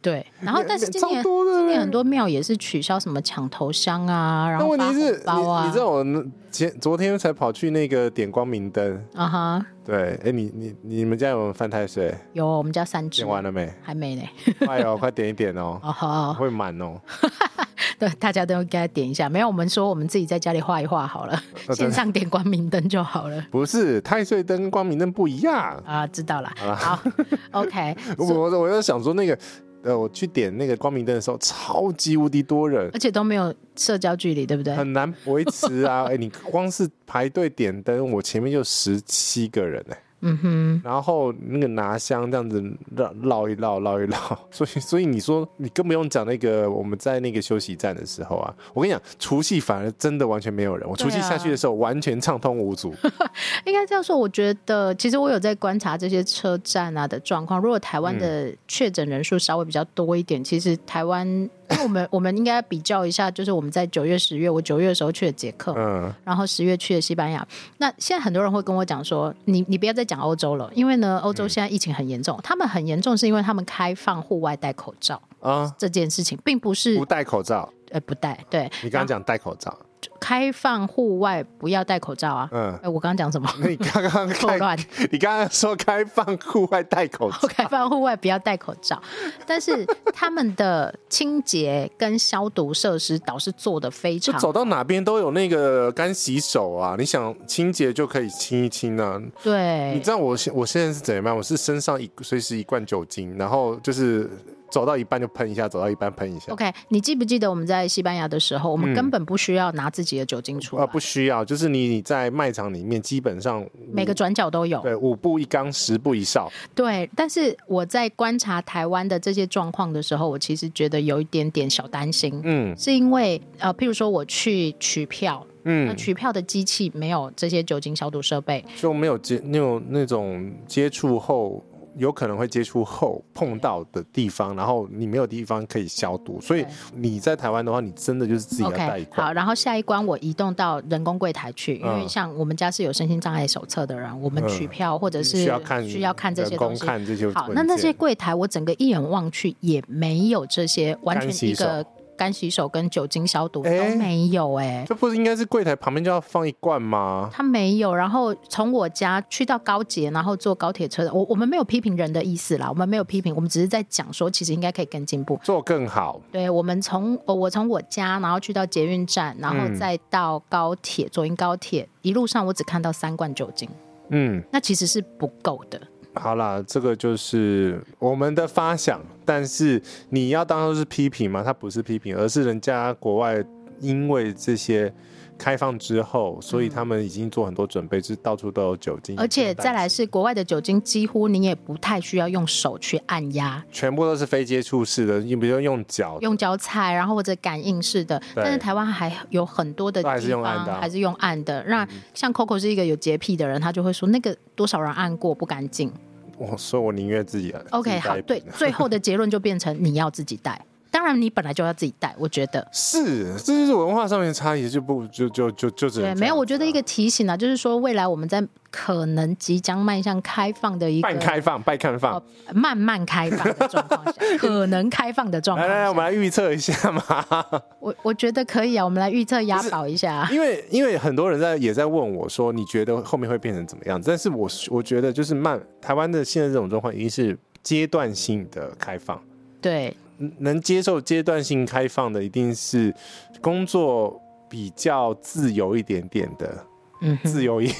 [0.04, 5.64] 对，然后但是今年今年很多庙也是取消什么抢头香啊，然后发红包啊。
[5.66, 6.04] 你知道我
[6.50, 9.58] 前昨天才跑去那个点光明灯啊哈。
[9.58, 9.64] Uh.
[9.86, 12.14] 对，哎，你你你们家有没有犯太岁？
[12.34, 13.22] 有，我们家三只。
[13.22, 13.72] 点完了没？
[13.82, 14.22] 还没呢。
[14.66, 15.80] 快哦，快点一点哦。
[15.82, 17.00] 哦好，会满哦。
[17.98, 19.26] 对，大家都应该点一下。
[19.26, 21.42] 没有，我们说我们自己在家里画一画好了，
[21.74, 23.42] 线上点光明灯就好了。
[23.50, 25.54] 不是太岁灯、光明灯不一样
[25.86, 26.52] 啊，知道了。
[26.76, 26.98] 好，
[27.52, 27.96] OK。
[28.18, 29.38] 我我我就想说那个。
[29.84, 34.74] 呃，我去点那个光明灯的时候，超级无敌多人，而且都没有社交距离，对不对？
[34.74, 36.06] 很难维持啊！
[36.08, 39.98] 哎，你光是排队点灯，我前面就十七个人哎。
[40.24, 42.62] 嗯哼，然后那个拿香这样子
[42.96, 44.16] 绕绕一绕绕一绕，
[44.50, 52.90] 所以所以你说你更不用讲那个我们在那个休息站的时候啊，我跟你讲，除夕反而真的完全没有人，我除夕下去的时候完全畅通无阻。
[53.02, 53.30] 啊、
[53.66, 61.48] 应该这样说，我觉得其实我有在观察这些车站啊的状况，如果台湾的确诊人数稍微比较多一点，嗯、其实台湾。
[61.70, 67.46] 因为我们我们应该比较一下，就是我们在九月、十月，我九月的时候去了捷克，嗯，然后十月去了西班牙。
[67.78, 79.76] 那现在很多人会跟我讲说，你你不要再讲欧洲了，因为呢，欧洲现在疫情很严重，嗯、他们很严重是因为他们开放户外戴口罩啊，这件事情并不是不戴口罩，呃，不戴，对，你刚刚讲戴口罩。
[80.20, 82.48] 开放户外不要戴口罩啊！
[82.52, 83.48] 嗯，哎，我刚刚讲什么？
[83.68, 84.78] 你刚刚错乱。
[85.10, 89.00] 你刚刚说开放户外戴口罩， 开放户外不要戴口罩。
[89.46, 94.38] 但是他们的清洁跟消毒设施倒是做的非常。
[94.38, 96.96] 走到哪边都有那个干洗手啊！
[96.98, 99.20] 你想清洁就可以清一清啊。
[99.42, 101.36] 对，你知道我现我现在是怎样？
[101.36, 104.30] 我是身上一随时一罐酒精，然后就是。
[104.74, 106.52] 走到一半就喷一下，走到一半喷一下。
[106.52, 110.82] OK，你记不记得我们在西班牙的时候，我们根本不需要拿自己的酒精出来。
[110.82, 114.80] 啊、嗯呃，不需要，就是你你在卖场里面基本上每个转角都有。
[114.80, 116.50] 对，五步一缸，十步一哨。
[116.74, 122.40] 对，但是我在观察台湾的这些状况的时候，我其实觉得有一点点小担心。
[122.42, 131.62] 嗯，是因为呃，譬如说我去取票，嗯，那取票的机器没有这些酒精消毒设备，就没有接那种那种接触后。
[131.96, 139.26] 有可能会接触后碰到的地方，然后你没有地方可以消毒，所以你在台湾的话，你真的就是自己要带一罐。
[139.26, 146.84] 好，然后下一关我移动到人工柜台去，因为像我们家是有身心障碍手册的人，我们取票或者是需要看需要看这些东西。
[146.84, 147.30] 看这些。
[147.32, 151.84] 好，那那些柜台我整个一眼望去也没有这些，完全一个。
[152.16, 157.28] 干洗手跟酒精消毒都没有哎、欸，这不是应该是柜台旁边就要放一罐吗？
[157.32, 166.20] 他没有，然后从我家去到高捷，然后坐高铁车，我我们没有批评人的意思啦，我们没有批评，我们只是在讲说，其实应该可以更进步，做更好。
[166.30, 173.68] 对，我们从我从我家，然后去到捷运站，然后再到高铁，左营高铁，一路上我只看到三罐酒精，
[174.10, 175.80] 嗯，那其实是不够的。
[176.14, 181.42] 好啦，这个就是我们的发想，但是你要当做是批评吗？
[181.44, 183.44] 它不是批评，而是人家国外
[183.80, 184.92] 因为这些。
[185.36, 189.18] 开放之后，所以他们已经做很多准备，就是到处都有酒精。
[189.18, 198.20] 而且再来是国外的酒精，几乎你也不太需要用手去按压，全部都是非接触式的，你比如用脚，用脚踩，然后或者感应式的。
[198.34, 201.64] 但是台湾还有很多的地方还是用按的，啊，还是用按的。
[201.64, 205.92] 那像 Coco 是一个有洁癖的人，他就会说那个多少人按过不干净。
[206.36, 207.64] 我说我宁愿自己按。
[207.70, 210.60] OK，好，对， 最后的结论就变成你要自己带。
[210.94, 216.36] 当然，你本来就要自己带，我觉得是，这就是文化上面的差异，就不就就就就只对，没有。
[216.36, 222.22] 我觉得一个提醒啊，就是说未来我们在可能即将迈向开放的一个半开放、半开放、
[222.54, 225.68] 慢慢开放的状况下， 可能开放的状况。
[225.68, 227.02] 来来，我们来预测一下嘛。
[227.80, 230.28] 我我觉得可以啊，我们来预测押宝一下。
[230.30, 234.00] 因为因为很多人在也在问我说，你觉得后面会变成怎么样？
[234.00, 239.20] 但是我我觉得就是慢，台湾的现在这种状况已经是阶段性的开放。
[239.60, 239.96] 对。
[240.38, 242.94] 能接受阶段性开放的，一定是
[243.40, 246.64] 工作比较自由一点点的，
[247.00, 247.70] 嗯，自由业，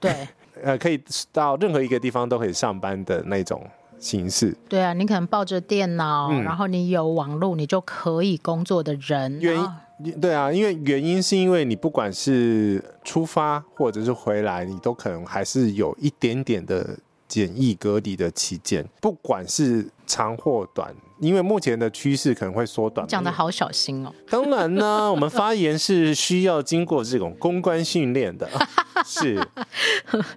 [0.00, 0.28] 对，
[0.62, 1.00] 呃，可以
[1.32, 3.62] 到任何一个地方都可以上班的那种
[3.98, 4.56] 形式。
[4.68, 9.38] 对啊，你可能抱着电脑，嗯，然后你有网络，你就可以工作的人。
[9.40, 9.56] 原
[10.02, 20.94] 因，对啊，因为原因是因为你不管是出发或者是回来，你都可能还是有一点点的简易隔离的期间，不管是长或短。
[21.20, 24.12] 因为目前的趋势可能会缩短，讲的好小心哦。
[24.30, 28.48] 当然呢， 我们发言是需要经过这种公关训练的，
[29.04, 29.40] 是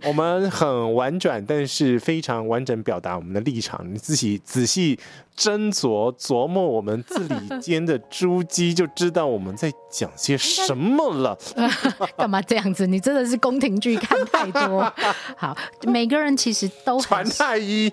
[0.05, 3.85] 我们很婉转，但是非常完整表达我们的立场。
[3.91, 4.97] 你自己仔细
[5.37, 11.37] 斟酌琢磨我们字里间的珠玑，就知道我们在讲些什么了。
[12.17, 12.85] 干嘛这样子？
[12.87, 14.81] 你真的是宫廷剧看太多。
[15.37, 17.91] 好，每个人其实都很传太医，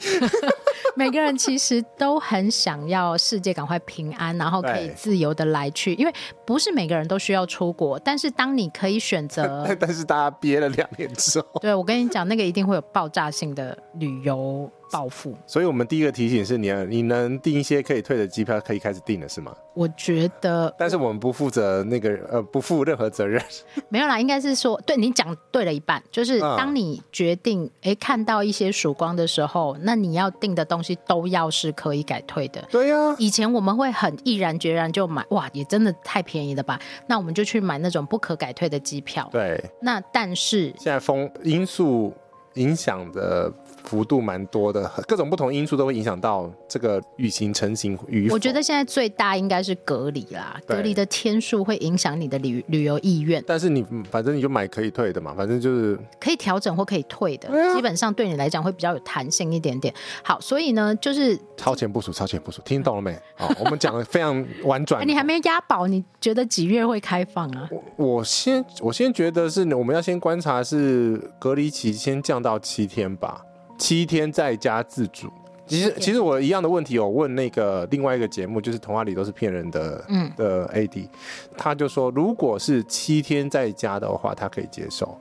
[0.99, 2.89] 每个人其实都很想。
[2.89, 6.13] 要世界赶快平安，然后可以自由的来去，因为
[6.47, 14.71] 不是每个人都需要出国，但是当你可以选择， 但是大家憋了两年之后，对，我跟你讲，那个一定会有爆炸性的旅游。
[14.91, 19.55] 报复，所以我们第一个提醒是你，你能订一些可以退的机票，可以开始订了，是吗？
[19.75, 23.43] 我觉得，但是我们不负责那个呃，不负任何责任。
[23.89, 32.61] 没有啦，应该是说，对你讲对了一半，就是当你决定哎、嗯、看到一些曙光的时候，那你要订的东西都要是可以改退的。
[32.71, 36.81] 对呀、啊，以前我们会很毅然决然就买，哇，也真的太便宜了吧？
[37.07, 39.29] 那我们就去买那种不可改退的机票。
[39.31, 42.13] 对，那但是现在风因素
[42.55, 43.53] 影响的。
[43.89, 48.35] 幅度蛮多的，各种不同因素都会影响到这个雨行成型与否。
[48.35, 53.43] 我觉得现在最大应该是隔离啦，隔离的天数会影响你的旅旅游意愿。
[53.47, 59.93] 但是你反正你就买可以退的嘛，反正就是可以调整或可以退的，啊、基本上对你来讲会比较有弹性一点点。
[60.23, 63.19] 好，所以呢，就是超前部署，超前部署，听懂了没？
[63.37, 65.07] 好，我们讲的非常婉转。
[65.09, 67.69] 你还没押宝，你觉得几月会开放啊？
[67.97, 73.43] 我我先我先觉得是我们要先观察是隔离期先降到七天吧。
[73.79, 75.31] 七天在家自主，
[75.67, 81.09] 其实其实我一样的问题，我问那个另外一个节目，就是童话里都是骗人的，嗯的 AD，
[81.57, 85.19] 他就说，如果是七天在家的话，他可以接受。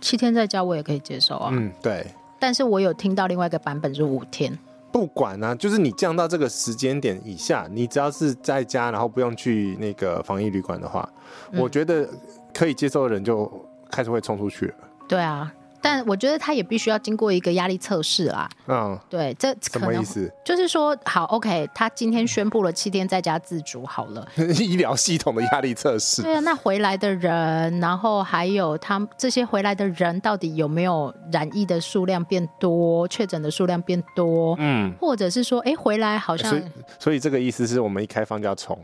[0.00, 2.06] 七天在家我也可以接受啊，嗯对。
[2.38, 4.56] 但是我有听到另外一个版本是五天。
[4.92, 11.08] 不管啊，就是你降到这个时间点以下，你只要是在家，然后不用去那个防疫旅馆的话，
[11.52, 12.06] 嗯，我觉得
[12.52, 13.50] 可以接受的人就
[13.90, 14.74] 开始会冲出去了。
[15.08, 15.52] 对啊。
[15.84, 18.48] 但我觉得他也必须要经过一个压力测试啦。
[18.66, 20.32] 嗯，对，这什么意思？
[20.42, 24.26] 就是说，好，OK，他今天宣布了七天在家自主好了，
[24.58, 26.22] 医疗系统的压力测试。
[26.22, 34.56] 对啊，那回来的人，然后还有他这些回来的人，到底有没有染疫的数量变多，确诊的数量变多？
[34.58, 36.62] 嗯，或者是说，哎，回来好像，所以，
[36.98, 38.78] 所以这个意思是我们一开放就要冲。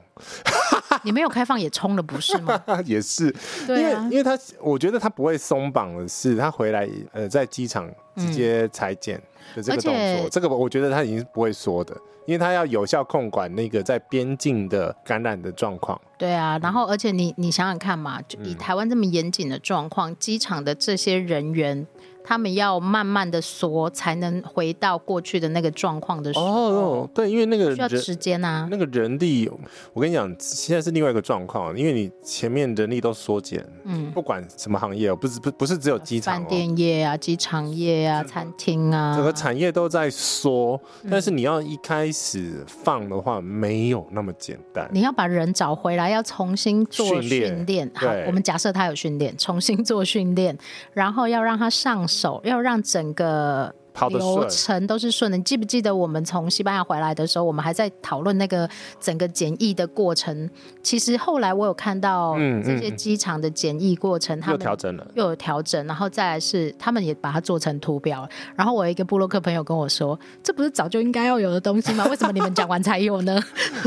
[1.02, 2.60] 你没有开放也冲了不是吗？
[2.84, 3.34] 也是，
[3.66, 9.20] 对啊，因为因为他我觉得他不会松绑的是他回来呃在机场直接裁剪
[9.54, 16.00] 的这个动作，嗯，这个我觉得他已经不会说的，因为他要有效控管那个在边境的感染的状况。
[16.18, 21.86] 对啊，然后而且你你想想看嘛，就以台湾这么严谨的状况，机场的这些人员。
[22.22, 26.46] 他们要慢慢的缩，才能回到过去的那个状况的时候。
[26.46, 28.68] 哦，对，因为那个需要时间啊。
[28.70, 29.50] 那个人力，
[29.92, 40.80] 我跟你讲，现在是另外一个状况，因为你前面人力都缩减，嗯，不管什么行业，不是不不是只有机场，饭店业啊，机场业啊，餐厅啊，整个产业都在缩。
[41.11, 44.88] 但是你要一开始放的话，没有那么简单。
[44.92, 47.90] 你要把人找回来，要重新做训练。
[47.94, 50.56] 好，我们假设他有训练，重新做训练，
[50.92, 52.40] 然后要让他上手。
[52.44, 53.75] 要让整个
[54.09, 55.37] 流程都是顺的。
[55.37, 58.68] 你记不记得我们从西班牙回来的时候，我们还在讨论那个
[59.00, 60.49] 整个检疫的过程？
[60.82, 68.28] 其实后来我有看到这些机场的检疫过程，他们又调整了，又有调整，然后再来是他们也把它做成图表。
[68.57, 72.07] 然后我有一个布洛克朋友跟我说：“这不是早就应该要有的东西吗？
[72.11, 73.41] 为什么你们讲完才有呢？”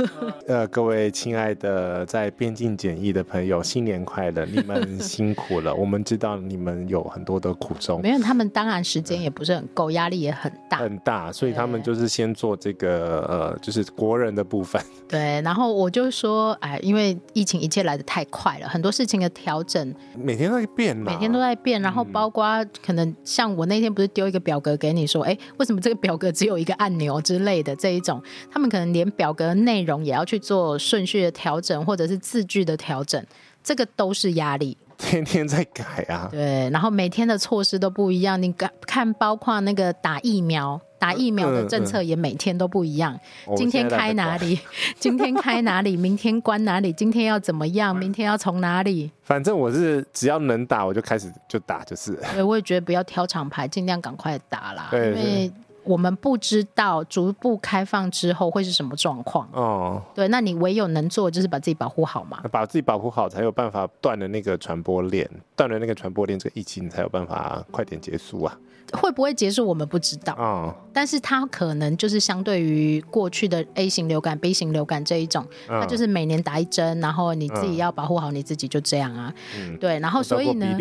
[0.48, 4.46] 呃，各位亲爱的在边境检疫的朋友，新年快乐！
[4.46, 8.02] 你们辛苦了，我们知道你们有很多的苦衷。
[8.04, 14.82] 没有，他们当然时间也不是很够，压力也很大，很大，所以他们就是先做这个呃，就是国人的部分。
[15.08, 21.82] 对，然后我就说，哎，因为疫情一切来的太快了，很多事情的调整每天都在变，每天都在变。
[21.82, 22.46] 然后包括
[22.86, 33.24] 可能像我那天不是丢一个表格给你说，哎，为什么这个表格只有一个按钮之类的这一种，他们可能连表格内容也要去做顺序的调整，或者是字句的调整，
[33.64, 34.78] 这个都是压力。
[35.04, 38.42] 天天在改啊，对，然后每天的措施都不一样。
[38.42, 38.52] 你
[38.88, 43.20] 看，包括那个打疫苗，打疫苗的政策也每天都不一样。
[43.48, 44.60] 嗯、今天开哪里？
[44.98, 45.96] 今天开哪里？
[45.98, 46.94] 明天关哪里？
[46.94, 47.96] 今天要怎么样？
[47.96, 49.12] 明天要从哪里？
[49.22, 52.18] 反正我是只要能打，我就开始就打，就是。
[52.34, 55.52] 对，我也觉得不要挑厂牌，尽量赶快打啦，对对，因为。
[55.84, 60.02] 我们不知道逐步开放之后会是什么状况哦。
[60.16, 68.58] 对，那你唯有能做就是把自己保护好嘛，把自己保护好，才有办法断了那个传播链，断了那个传播链，这个疫情才有办法快点结束啊。
[68.92, 79.34] 会不会结束我们不知道哦，但是它可能就是相对于过去的 A 型流感、B 型流感这一种，它就是每年打一针，然后你自己要保护好你自己，就这样啊。
[79.58, 80.78] 嗯，对，然后所以呢，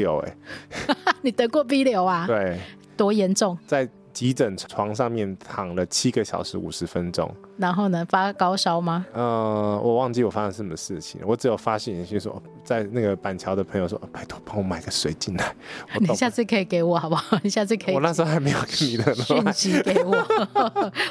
[1.23, 2.27] 你得过 B 流啊？
[2.27, 2.59] 对，
[2.97, 3.57] 多严重？
[3.67, 3.89] 在。
[4.13, 9.07] 急诊床上面躺了七个小时五十分钟，然后呢，发高烧吗？
[9.13, 15.55] 呃，我忘记我发生什么事情，我只有发信息说，在那个板桥的朋友说，拜托帮我买个水进来。
[15.99, 17.39] 你下次可以给我好不好？
[17.43, 17.95] 你下次可以。
[17.95, 20.15] 我那时候还没有给你的 讯息给我，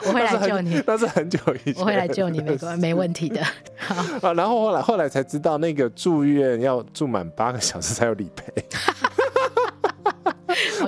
[0.06, 0.82] 我会来救你。
[0.86, 3.44] 那是很久以前，我会来救你，没关没问题的。
[3.78, 3.96] 好
[4.30, 8.54] 啊，然后后来后来才知道，那个住院要住满八个小时才有理赔。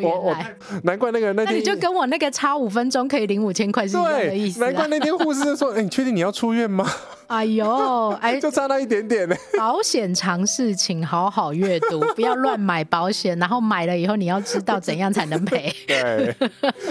[0.01, 0.35] 我我
[0.83, 4.59] 难怪那个那天，那你就跟我那个差五分钟可以领五千块是一样的意思。
[4.59, 6.85] 难怪那天护士说：“哎、欸，你确定你要出院吗？”
[7.27, 9.35] 哎呦， 哎，就差那一点点呢。
[9.57, 13.37] 保险常识，请好好阅读， 不要乱买保险。
[13.39, 15.73] 然后买了以后，你要知道怎样才能赔。
[15.87, 16.35] 对，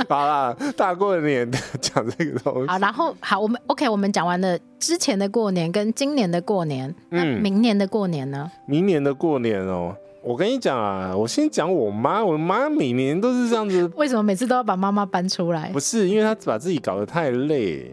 [0.09, 2.69] 好啦，大过年的讲这个东西。
[2.69, 8.51] 好，然后好，我们 OK，我们讲完了之前的过年跟今年的过年，那明年的过年呢？
[8.67, 9.95] 明年的过年哦。
[10.23, 13.91] 我跟你讲啊，我先讲我妈，我妈每年都是这样子。
[13.97, 15.69] 为什么每次都要把妈妈搬出来？
[15.73, 17.93] 不是，因为她把自己搞得太累，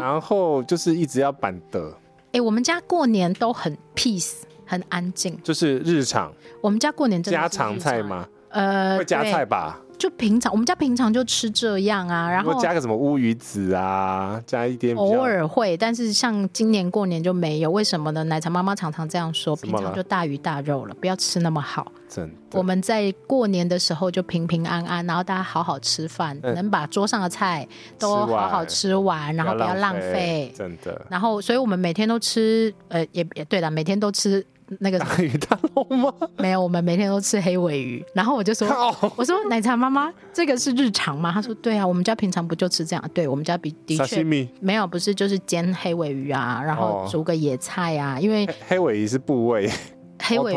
[0.00, 1.80] 然后就是一直要板的。
[2.32, 6.32] 哎、欸，我们家过年都很 peace，很安静，就是日常。
[6.60, 8.26] 我们家过年家常菜吗？
[8.48, 9.80] 呃，会加菜吧。
[10.04, 14.94] 就平常，我们家平常就吃这样啊，然后加个什么乌鱼子啊，加一点。
[14.94, 18.22] 偶尔会，但是像今年过年就没有，为什么呢？
[18.24, 21.90] 奶茶妈妈常常这样说，平常就大鱼大肉了，不要吃那么好。
[22.06, 22.58] 真的。
[22.58, 27.66] 我们在过年的时候就平平安安，然后大家好好吃饭，嗯、能把桌上的菜
[27.98, 30.52] 都好好吃完，然后不要浪费。
[30.54, 31.00] 真的。
[31.08, 34.44] 然后，所以我们每天都吃，呃，也也对了，每天都吃。
[34.80, 36.12] 那个大鱼大肉吗？
[36.38, 38.04] 没有，我们每天都吃黑尾鱼。
[38.14, 38.68] 然后我就说，
[39.16, 41.30] 我说奶茶妈妈，这个是日常吗？
[41.32, 43.10] 她说对啊，我们家平常不就吃这样？
[43.12, 44.22] 对，我们家比的确
[44.60, 48.18] 没有，不是就是煎黑尾鱼啊，然后煮个野菜啊。
[48.18, 49.70] 因为黑尾鱼是部位，
[50.22, 50.56] 黑尾鱼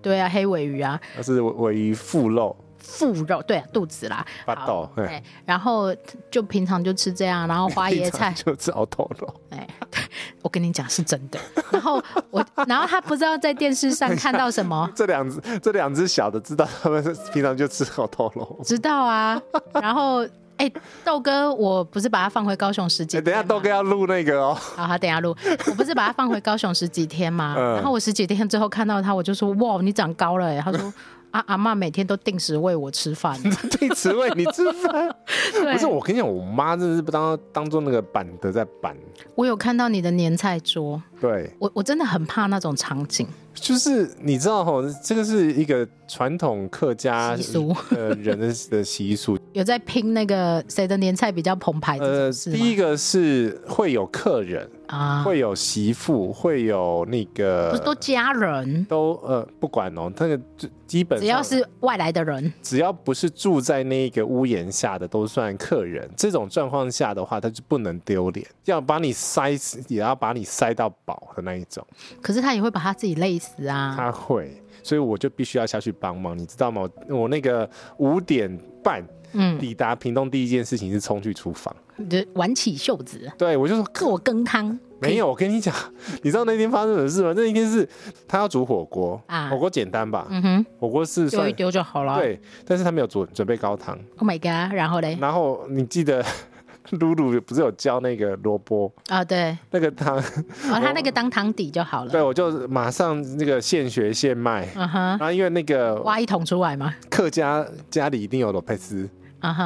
[0.00, 2.56] 对啊，黑尾鱼啊，它是尾鱼腹肉。
[2.84, 5.94] 腹肉对啊，肚子啦，好，对，然后
[6.30, 8.32] 就平常就吃这样，然后花椰菜。
[8.44, 9.66] 就吃奥头肉，哎，
[10.42, 11.38] 我跟你讲是真的。
[11.70, 19.40] 然后我， 然后他不知道在电视上看到什么，这两只这两只小的知道他们平常就吃奥头肉，知道啊。
[19.72, 20.26] 然后
[20.58, 20.70] 哎，
[21.04, 25.34] 豆哥，我不是把它放回高雄十几天，等下豆哥要录那个哦，好好等下录，
[25.66, 27.54] 我不是把它放回高雄十几天吗？
[27.56, 30.92] 然后我十几天之后看到他，我就说哇，你长高了哎，他说。
[31.34, 33.36] 阿阿妈每天都定时喂我吃饭，
[33.78, 35.12] 定时喂你吃饭。
[35.72, 38.96] 不是我跟你讲，我妈真的是不当当做那个板的在板。
[39.34, 43.26] 我有看到你的年菜桌，对我我真的很怕那种场景。
[43.52, 51.98] 就是你知道哈，这个是一个传统客家习俗呃人的 的习俗，有在拼那个谁的年菜比较澎湃。
[51.98, 60.40] 呃，第一个是会有客人啊，会有媳妇，会有那个，不是都家人，都呃不管哦，那个
[60.88, 66.10] 基本只要是外来的人，只要不是住在那个屋檐下的都算客人。
[66.16, 69.52] 这种状况下的话，他就不能丢脸，要把你塞，
[69.86, 71.86] 也要把你塞到饱的那一种。
[72.20, 73.44] 可是他也会把他自己累死。
[73.44, 73.92] 死啊！
[73.94, 74.50] 他会，
[74.82, 76.88] 所以我就必须要下去帮忙，你知道吗？
[77.10, 77.68] 我那个
[77.98, 78.50] 五点
[78.82, 81.74] 半，嗯，抵达屏东第一件事情是冲去厨房，
[82.08, 84.78] 就挽起袖子，对我就说做羹汤。
[85.00, 85.74] 没有，我跟你讲，
[86.22, 87.34] 你知道那天发生什么事吗？
[87.36, 87.86] 那一天是
[88.26, 90.26] 他要煮火锅啊，火锅简单吧？
[90.30, 92.18] 嗯哼，火锅是丢一丢就好了。
[92.18, 93.98] 对，但是他没有准准备高汤。
[94.16, 94.74] Oh my god！
[94.74, 95.18] 然后嘞？
[95.20, 96.24] 然后你记得
[96.92, 99.22] 露露不是有教那个萝卜啊？
[99.22, 102.10] 对，那个汤哦，他那个当汤底就好了。
[102.10, 104.66] 对，我就马上那个现学现卖。
[104.74, 109.06] 嗯哼，然后因为那个挖一桶出来嘛，客家家里一定有罗佩斯。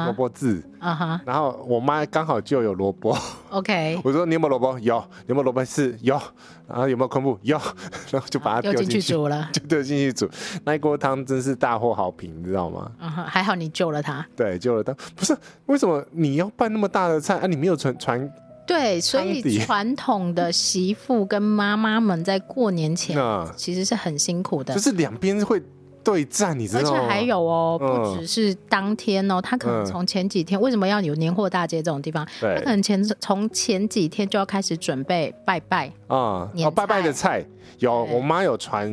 [0.05, 3.15] 萝卜籽，啊哈，然后我妈刚好就有萝卜，
[3.51, 4.77] OK， 我说你有没有萝卜？
[4.79, 4.95] 有，
[5.27, 5.95] 有没有萝卜丝？
[6.01, 6.19] 有，
[6.67, 7.37] 然后有没有昆布？
[7.43, 7.59] 有，
[8.11, 10.29] 然后就把它丢进去煮了，就丢进去煮，
[10.63, 12.91] 那一锅汤真是大获好评，你知道吗？
[12.99, 14.93] 啊哈，还好你救了他，对，救了他。
[15.15, 17.47] 不是为什么你要拌那么大的菜啊？
[17.47, 18.31] 你没有传传？
[18.67, 23.17] 对，所以传统的媳妇跟妈妈们在过年前，
[23.55, 25.61] 其实是很辛苦的，就是两边会。
[26.03, 26.97] 对战，你知道吗？
[26.97, 32.27] 而且还有哦，不只是当天哦，他可能从前几天，为什么要有年货大街这种地方？
[32.39, 37.45] 他可能前从前几天就要开始准备拜拜啊，哦，拜拜的菜
[37.79, 38.89] 有，我妈有传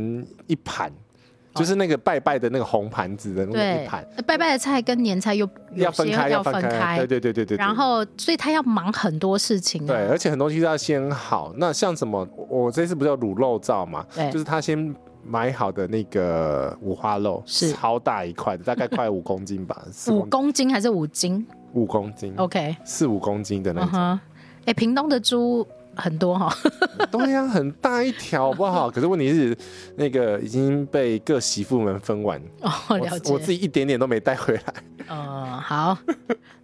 [0.46, 0.92] 一盘，
[1.54, 4.06] 就是那个拜拜的那个红盘子的那个一盘。
[4.26, 7.56] 拜拜的菜跟年菜又要分开，要分开，对对对对对。
[7.56, 9.86] 然后，所以他要忙很多事情。
[9.86, 11.52] 对，而且很多东西都要先好。
[11.56, 14.04] 那像什么，我这次不是有卤肉燥嘛？
[14.14, 14.94] 对，就是他先。
[15.28, 19.84] 买好的那个五花肉是超大一块的，大概快五公斤吧。
[20.08, 21.46] 五公斤还是五斤？
[21.72, 22.32] 五公斤。
[22.36, 23.90] OK，四五公斤的那种。
[23.92, 24.18] 哎、uh huh.
[24.66, 25.66] 欸，屏东的猪
[25.96, 26.54] 很多哈。
[27.10, 28.88] 对呀，很大一条，好不好？
[28.92, 29.56] 可是问题是，
[29.96, 32.40] 那个已经被各媳妇们分完。
[32.60, 33.34] 哦，oh, 了解我。
[33.34, 34.74] 我自己一点点都没带回来。
[35.08, 35.98] 嗯， uh, 好。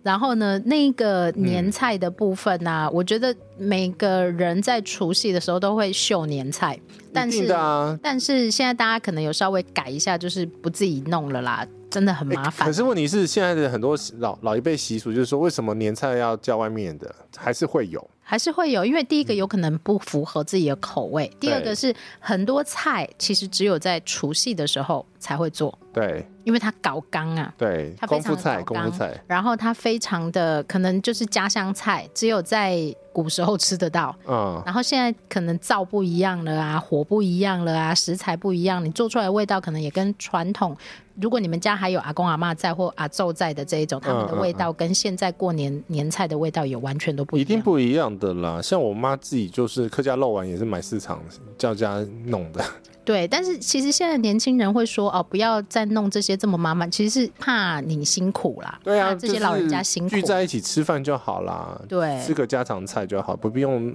[0.03, 6.77] 然后呢，那个年菜的部分呢、啊，嗯、我觉得每个人在除夕的时候都会秀年菜，
[7.13, 12.67] 但是，啊、但是现在大家可能有稍微改一下，就是不自己弄了啦，真的很麻烦。
[12.67, 18.11] 可是问题是，现在的很多老老一辈习俗就是说，为什么年菜要叫外面的，还是会有。
[18.33, 25.79] 还是会有，因为第一个有可能不符合自己的口味，嗯、第二个是很多菜其实只有在除夕的时候才会做。
[25.93, 32.79] 对，因为它搞刚啊，对，功夫菜，功夫菜，然后它非常的可能就是家乡菜，只有在
[33.13, 34.15] 古时候吃得到。
[34.27, 40.77] 嗯，然后现在可能灶不一样了啊，火不一样了啊，食材不一样，你做出来的味道可能也跟传统。
[41.21, 48.63] 如果你们家还有阿公阿妈在或阿昼在的这一种，他们的味道跟现在过年年菜的味道也完全都不一样，一定不一样的啦。
[48.63, 51.23] 像我妈自己就是客家肉丸也是买市场
[51.59, 52.65] 叫家弄的。
[53.05, 58.79] 对，但是其实现在年轻人会说哦，不要再弄这些这么麻烦，其实是怕你辛苦啦。
[58.85, 61.81] 对啊，这些老人家辛苦，聚在一起吃饭就好啦。
[61.89, 63.93] 对，吃个家常菜就好，不必用。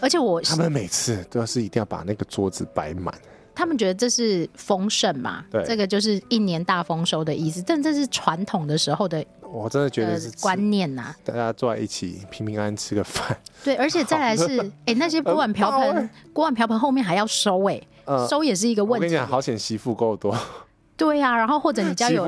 [0.00, 3.14] 而且我他们每次都要是一定要把那个桌子摆满。
[3.60, 5.44] 他们觉得这是丰盛嘛？
[5.50, 7.62] 对，这个就是一年大丰收的意思。
[7.66, 11.14] 但这是传统的时候的，我真的觉得是观念呐。
[11.22, 13.36] 大家坐在一起，平平安安吃个饭。
[13.62, 17.78] 对，而且再来是，哎，那些锅碗瓢盆，锅碗瓢盆后面还要收，哎，
[18.26, 19.04] 收也是一个问题。
[19.04, 20.34] 我跟你讲，好险媳妇够多。
[21.00, 22.26] 对呀、啊，然后或者你 家有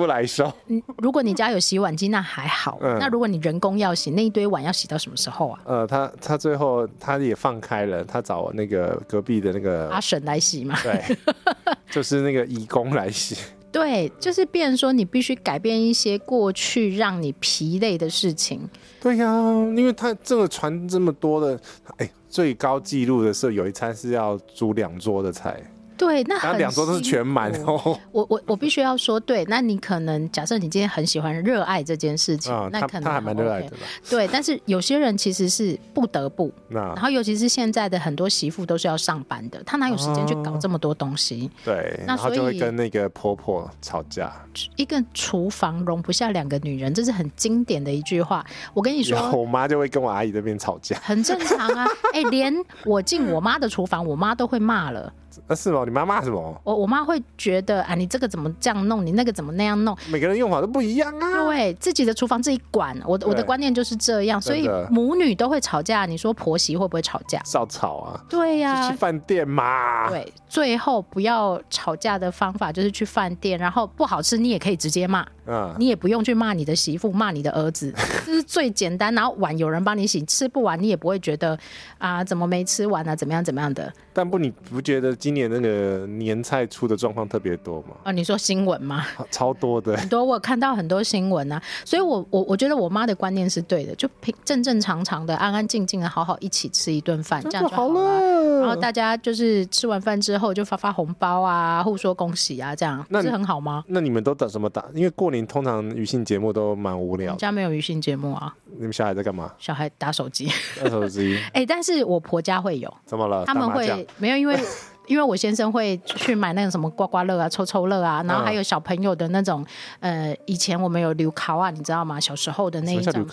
[0.97, 2.79] 如果你家有洗碗机，那还好。
[2.81, 5.61] 嗯、那如果你人工要洗，那一堆碗要洗到什么时候啊？
[5.67, 10.75] 呃，他他最后他也放开了，他找那个隔壁的那个阿婶来洗嘛。
[10.83, 11.19] 对，
[11.91, 13.37] 就是那个义工来洗。
[13.71, 18.69] 对，就是变成说你必须改变一些过去让你疲累的事情。
[19.01, 21.61] 对呀、啊，因为他这个传这么多的，
[21.99, 25.59] 哎，最高纪录的是有一餐是要煮两桌的菜。
[26.03, 27.99] 对，那很两桌都是全满哦。
[28.11, 33.73] 我我我必须要说，对，那你可能假设你今天很喜欢热爱这件事情，那可能他还蛮热爱的。
[34.11, 36.53] 对，但是有些人其实是不得不。
[36.69, 41.51] 然后尤其是现在的很多媳妇都是要上班的，她哪有时间去搞这么多东西？
[41.65, 44.33] 对，那所以就会跟那个婆婆吵架。
[44.77, 48.45] 一个厨房容不下两个女人，这是很经典的一句话。
[48.75, 51.87] 我跟你说，我妈就会跟我阿姨这边吵架，很正常啊。
[52.13, 55.13] 哎，连我进我妈的厨房，我妈都会骂了。
[55.47, 55.83] 那是吗？
[55.85, 56.61] 你妈骂什么？
[56.65, 59.05] 我我妈会觉得啊，你这个怎么这样弄？
[59.05, 59.97] 你那个怎么那样弄？
[60.11, 61.45] 每个人用法都不一样啊。
[61.45, 62.97] 对，自己的厨房自己管。
[63.07, 66.07] 我的我的观念就是这样，所以母女都会吵架。
[66.07, 67.41] 你说婆媳会不会吵架？
[67.45, 68.21] 少吵啊。
[68.29, 70.09] 对呀、啊，去饭店嘛。
[70.09, 75.27] 对，最后不要吵架的方法就是去饭店，然后不好吃你也可以直接骂。
[75.47, 77.93] 嗯，你也不用去骂你的媳妇，骂你的儿子，
[78.25, 79.13] 这是最简单。
[79.15, 81.59] 然后碗有人帮你洗，吃不完你也不会觉得
[81.99, 83.93] 啊，怎么没吃完啊，怎么样怎么样的。
[84.13, 87.97] 但不，你不觉得今年那个年菜出的状况特别多吗？
[88.05, 89.07] 啊，你说新闻吗？
[89.31, 90.23] 超多的，很多。
[90.23, 98.61] 我看到很多新闻啊，所以我我我觉得我妈的观念是对的，就平正正常常的、安安静静的，好好一起吃一顿饭，这样就好了。
[98.61, 103.83] 然后大家就是吃完饭之后就发发红包啊，互说恭喜啊，这样那是很好吗？
[103.89, 104.85] 那你们都打什么打？
[104.95, 107.35] 因为过年通常娱性节目都蛮无聊。
[107.35, 108.55] 家没有娱性节目啊？
[108.79, 109.53] 你们小孩在干嘛？
[109.59, 110.49] 小孩打手机。
[110.81, 111.37] 打手机。
[111.53, 112.93] 哎、欸，但是我婆家会有。
[113.05, 113.45] 怎么了？
[113.45, 114.57] 他们会没有，因为
[115.09, 119.67] 因为我先生会去买那种什么刮刮乐啊、 抽抽乐啊，然后还有小朋友的那种，
[119.99, 122.21] 呃，以前我们有留卡啊，你知道吗？
[122.21, 123.27] 小时候的那一种。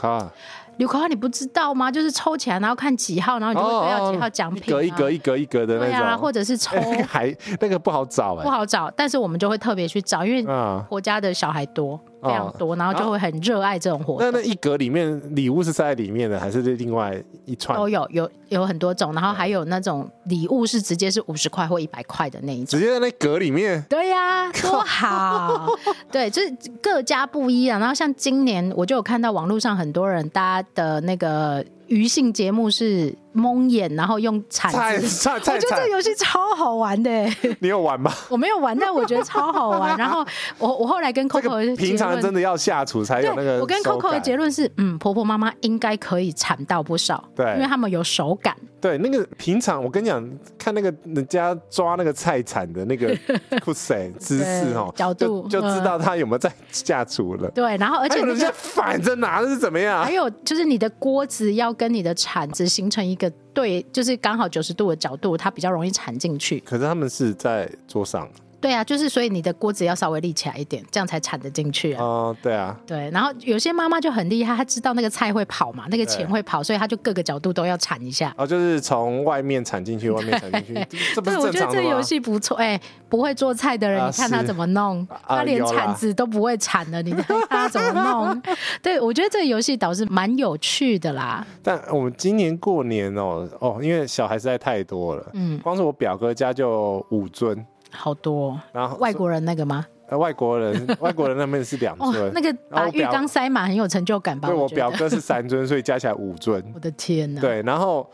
[0.79, 1.91] 溜卡你不知道吗？
[1.91, 5.91] 就是抽起来，然后看几号，然后你就会得到几号奖品，啊，一格一格一格一格的那种。
[5.91, 6.75] 对啊，或者是抽，
[7.05, 10.43] 还那个不好找哎，不好找，但是我们就会特别去找，因为
[10.87, 11.99] 婆家的小孩多。
[12.21, 14.31] 非常多，然后就会很热爱这种活动。
[14.31, 17.15] 那那一格里面礼物是塞在里面的，还是另外
[17.45, 17.77] 一串？
[17.77, 23.83] 都有，有有很多种，然后还有那种礼物是直接是五十块或一百块的那一种，直接在那格里面。
[23.89, 25.67] 对呀、啊，多好。
[26.11, 27.79] 对，就是各家不一样。
[27.79, 31.65] 然后像今年，我就有看到网络上很多人搭的那个。
[31.89, 34.77] 余兴节目是蒙眼，然后用铲子。
[35.29, 37.09] 我觉得这个游戏超好玩的。
[37.59, 38.11] 你有玩吗？
[38.29, 39.97] 我没有玩，但我觉得超好玩。
[39.97, 40.25] 然后
[40.57, 43.59] 我我后来跟 Coco 平常真的要下厨才有那个。
[43.59, 47.23] 我跟 Coco 的结论是，嗯，婆婆妈妈应该可以铲到不少。
[47.35, 48.55] 对，因为他们有手感。
[48.81, 50.25] 对，那个平常我跟你讲，
[50.57, 53.13] 看那个人家抓那个菜铲的那个
[53.61, 57.49] 酷塞姿势哦，角度就，就知道他有没有在下厨了。
[57.51, 60.01] 对，然后而且人家反着拿的是怎么样？
[60.01, 66.59] 还有就是你的锅子要跟你的铲子形成一个对，就是刚好九十度的角度，它比较容易铲进去。
[66.65, 68.29] 可是他们是在桌上。
[68.61, 72.03] 对啊，就是所以你的锅子要稍微立起来一点，这样才铲得进去啊。
[72.03, 72.77] 哦，对啊。
[72.85, 78.33] 对，然后有些妈妈就很厉害，她知道那个菜会跑嘛，那个钱会跑，所以她就各个角度都要铲一下。
[78.37, 81.47] 哦，就是从外面铲进去，外面铲进去， 这不是正常？
[81.47, 82.57] 我觉得这个游戏不错。
[82.57, 88.41] 哎，不会做菜的人，你看他怎么弄，他连铲子都不会铲了，你 看他怎么弄？
[88.81, 91.45] 对，我觉得这个游戏倒是蛮有趣的啦。
[91.63, 97.65] 但我们今年过年哦哦，因为小孩实在太多了，嗯，光是我表哥家就五尊。
[97.91, 99.85] 好多，然后外国人那个吗？
[100.09, 104.49] 呃，外国人， 外国人那边是两尊，哦，那个把浴缸塞满很有成就感吧？
[104.49, 106.63] 对，我表哥是三尊，所以加起来五尊。
[106.73, 107.39] 我的天哪！
[107.39, 108.09] 对，然后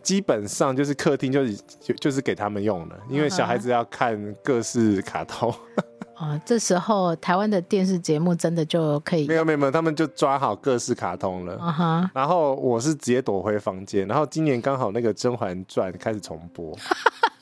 [0.00, 5.50] 基本上就是客厅就是就就是给他们用的，因为小孩子要看各式卡通。
[6.14, 11.58] 啊、 哦，这时候台湾的电视节目真的就可以没有没有没有，他们就抓好各式卡通了。
[11.58, 12.10] Uh -huh.
[12.14, 16.72] 然后我是直接躲回房间，然后今年刚好那个《甄嬛传》开始重播。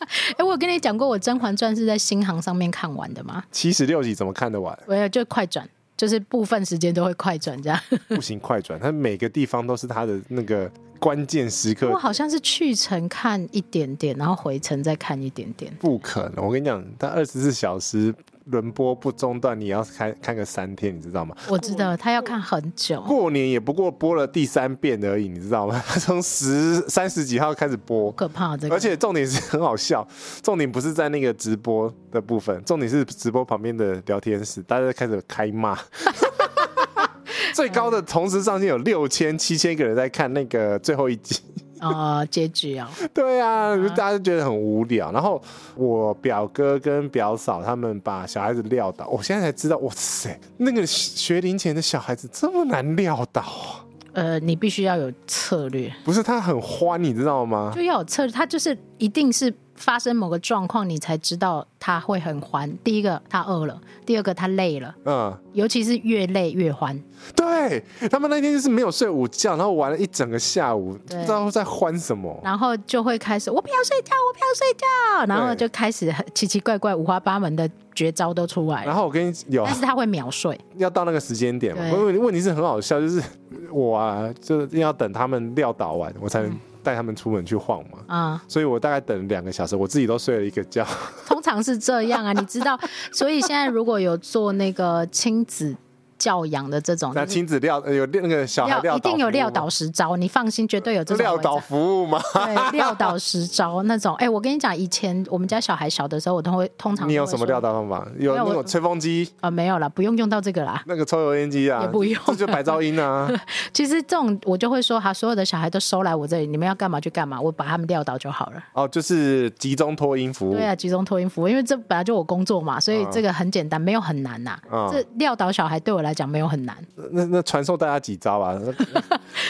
[0.32, 3.42] 哎、欸，我有跟你讲过，我《甄嬛传》是在新航上面看完的吗？
[3.50, 4.78] 七十六集怎么看得完？
[4.86, 7.80] 没有就快转，就是部分时间都会快转这样。
[8.08, 11.88] 不行，快转，它每个地方都是它的那个关键时刻。
[11.90, 15.72] 我好像是去程看一点点，然后回程再看一点点。
[15.80, 18.14] 不可能，我跟你讲，它二十四小时。
[18.50, 21.34] 轮播不中断，你要看看个三天，你知道吗？
[21.48, 23.00] 我知道他要看很久。
[23.02, 25.82] 过年也不过播了第三遍而已，你知道吗？
[25.86, 28.74] 他 从十三十几号开始播，可怕这个。
[28.74, 30.06] 而且重点是很好笑，
[30.42, 35.78] 重点不是在那个直播的部分，重点是直播旁边的聊天室，大家开始开骂。
[37.54, 41.42] 最高的同时上线有六千七千个人在看那个最后一集。
[41.80, 42.90] 哦，结局啊！
[43.12, 45.12] 对啊，大家就觉得很无聊。
[45.12, 45.40] 然后
[45.74, 53.84] 我表哥跟表嫂他们把小孩子撂倒，我现在才知道，哇塞，那个学龄前的小孩子这么难撂倒啊！
[54.14, 55.92] 呃，你必须要有策略。
[56.04, 57.72] 不是他很欢，你知道吗？
[57.74, 59.52] 就要有策略，他就是一定是。
[59.78, 62.70] 发生某个状况，你才知道他会很欢。
[62.84, 63.74] 第一个，他饿了；
[64.04, 64.94] 第二个，他累了。
[65.04, 67.00] 嗯，尤其是越累越欢。
[67.34, 72.38] 对，他们那天就是没有睡午觉，然后玩了一整个下午，不知道在欢什么。
[72.44, 75.34] 然后就会开始，我不要睡觉，我不要睡觉。
[75.34, 78.84] 然后就开始奇奇怪怪、五花八门的绝招都出来。
[78.84, 80.58] 然后我跟你有，但是他会秒睡。
[80.76, 81.82] 要到那个时间点嘛？
[81.92, 83.22] 问问题是很好笑，就是
[83.70, 86.50] 我啊，就要等他们撂倒完，我才能。
[86.88, 90.86] 带他们出门去晃嘛，啊、嗯，所以我大概等两个小时，我自己都睡了一个觉。
[91.28, 92.80] 通常是这样啊，你知道，
[93.12, 95.76] 所以现在如果有做那个亲子
[96.18, 102.20] 教养的这种，那亲子撂有那个小孩一定有撂倒十招，你放心，绝对有这种撂倒服务吗？
[102.34, 104.14] 对，撂倒十招那种。
[104.16, 108.06] 哎，我跟你讲，以前我们家小孩小的时候，我都会通常你有什么撂倒方法？
[108.18, 109.50] 有那种吹风机啊？
[109.50, 110.82] 没有啦，不用用到这个啦。
[110.86, 113.30] 那个抽油烟机啊，也不用，这就白噪音啊。
[113.72, 118.62] 其实这种我就会说，哈，所有的小孩都收来我这里，你们要干嘛就干嘛，我把他们撂倒就好了。
[118.72, 120.54] 哦，就是集中托音服务。
[120.54, 124.58] 对啊，集中托音服务，因为这本来就我工作嘛，所以这个很简单，没有很难呐。
[124.92, 126.74] 这撂倒小孩对我来来讲没有很难。
[127.10, 128.58] 那那传授大家几招啊？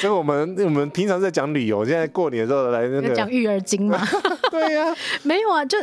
[0.01, 4.05] 所以我们我们平常在讲旅游，现在过年的时候来那个讲育儿经嘛。
[4.51, 4.85] 对呀，
[5.23, 5.79] 没有啊，就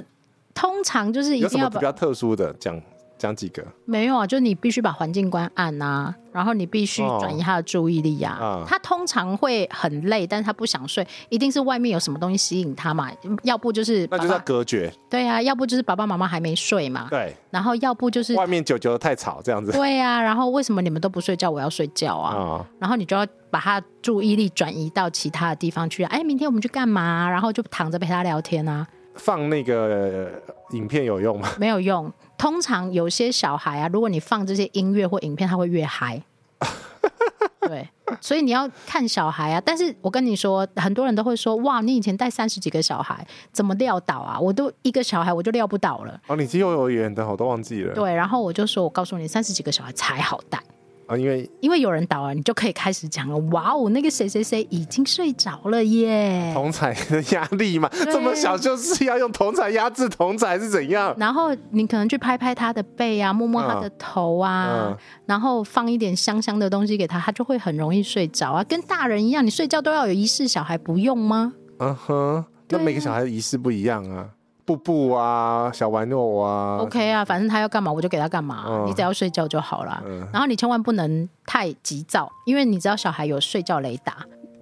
[0.53, 2.79] 通常就是一定要比较特殊的讲。
[3.17, 3.65] 讲几个？
[3.85, 8.43] 没有啊，就你必须把环境关暗啊，然后你必须转移他的注意力呀、啊。
[8.43, 13.09] 哦、他通常会很累，但是他不想睡，一定是外面有什么东西吸引他嘛。
[13.43, 14.91] 要不就是那就是要隔绝。
[15.09, 17.07] 对啊，要不就是爸爸妈妈还没睡嘛。
[17.09, 17.35] 对。
[17.49, 19.71] 然后要不就是外面久久的太吵这样子。
[19.71, 21.49] 对啊，然后为什么你们都不睡觉？
[21.49, 22.35] 我要睡觉啊。
[22.35, 26.03] 哦、然后你就要把他注意力转移到其他的地方去。
[26.03, 27.29] 哎，明天我们去干嘛？
[27.29, 28.85] 然后就躺着陪他聊天啊。
[29.15, 30.29] 放那个
[30.71, 31.47] 影片有用吗？
[31.57, 32.11] 没有用。
[32.37, 36.21] 通常有些小孩啊，如果你放这些音乐或影片，他会越嗨。
[37.67, 37.89] 对，
[38.21, 39.59] 所以你要看小孩啊。
[39.65, 44.39] 但是我跟你说，很多人都会说：“哇，你以前带三十几个小孩，怎么撂倒啊？
[44.39, 47.93] 我都一个小孩我就撂不倒了。”哦，你是幼儿园的，我都忘记了。
[47.95, 50.61] 对，然后我就说：“我告诉你，三十几个小孩才好带。”
[51.07, 53.37] 啊，因为因为有人倒了，你就可以开始讲了。
[53.51, 56.51] 哇哦，那个谁谁谁已经睡着了耶！
[56.53, 61.15] 同彩的压力嘛，对这么小就是要用同彩压制同彩是怎样？
[61.17, 64.97] 然后你可能去拍拍他的背啊，摸摸他的头啊，嗯嗯、
[65.27, 68.63] 然后放一点香香的东西给他，他就会很容易睡着啊。
[68.63, 71.53] 跟大人一样，你睡觉都要有仪式，小孩不用吗？
[71.79, 74.29] 嗯哼，那每个小孩的仪式不一样啊。
[74.65, 80.01] 布布啊，小玩偶啊，OK 啊，反正他要干嘛我就给他干嘛，嗯、你只要睡觉就好了。
[80.07, 84.17] 嗯、然后你千万不能太急躁，因为你知道小孩有睡觉雷达，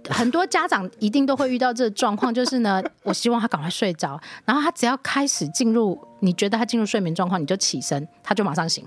[0.09, 8.85] 很多家长一定都会遇到这个状况，就是呢， 我希望他赶快睡着，然后他只要开始进入，你觉得他进入睡眠状况，你就起身，他就马上醒。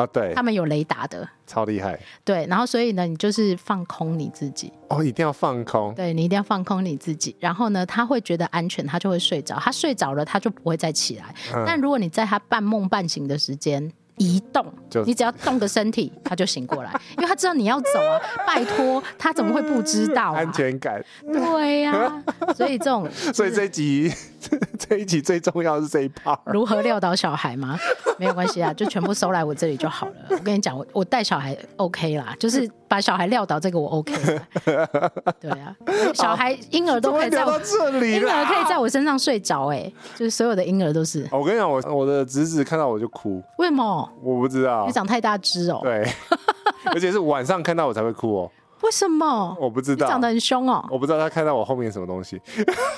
[0.00, 1.98] 啊，对，他们有雷达的，超厉害。
[2.24, 4.72] 对，然后所以呢，你就是放空你自己。
[4.88, 5.94] 哦，一定要放空。
[5.94, 7.36] 对，你一定要放空你自己。
[7.38, 9.56] 然后呢，他会觉得安全，他就会睡着。
[9.58, 11.34] 他睡着了，他就不会再起来。
[11.54, 18.20] 嗯、但如果你在他半梦半醒的时间移动，就你只要动个身体， 他就醒过来，因为他知道你要走啊。
[18.46, 20.36] 拜托，他怎么会不知道、啊？
[20.36, 21.02] 安全感。
[21.32, 22.22] 对呀、啊，
[22.54, 24.12] 所以这种，所以这一集。
[24.88, 27.78] 这一集最重要的是这一 part，如何撂倒小孩吗？
[28.18, 30.14] 没有关系啊，就全部收来我这里就好了。
[30.30, 34.12] 我跟你讲，我我带小孩 OK 啦，就是把小孩撂倒这个我 OK。
[35.38, 35.76] 对啊，
[36.12, 41.24] 小孩婴儿都可以在我这里，婴儿可以在我身上睡着，哎，就是所有的婴儿都是。
[41.30, 44.10] 我跟你讲，我我的侄子看到我就哭，为什么？
[44.20, 45.78] 我不知道，你长太大只哦。
[45.84, 46.04] 对，
[46.92, 48.50] 而且是晚上看到我才会哭哦。
[48.82, 49.56] 为什么？
[49.60, 50.84] 我不知道，长得很凶哦。
[50.90, 52.40] 我不知道他看到我后面什么东西。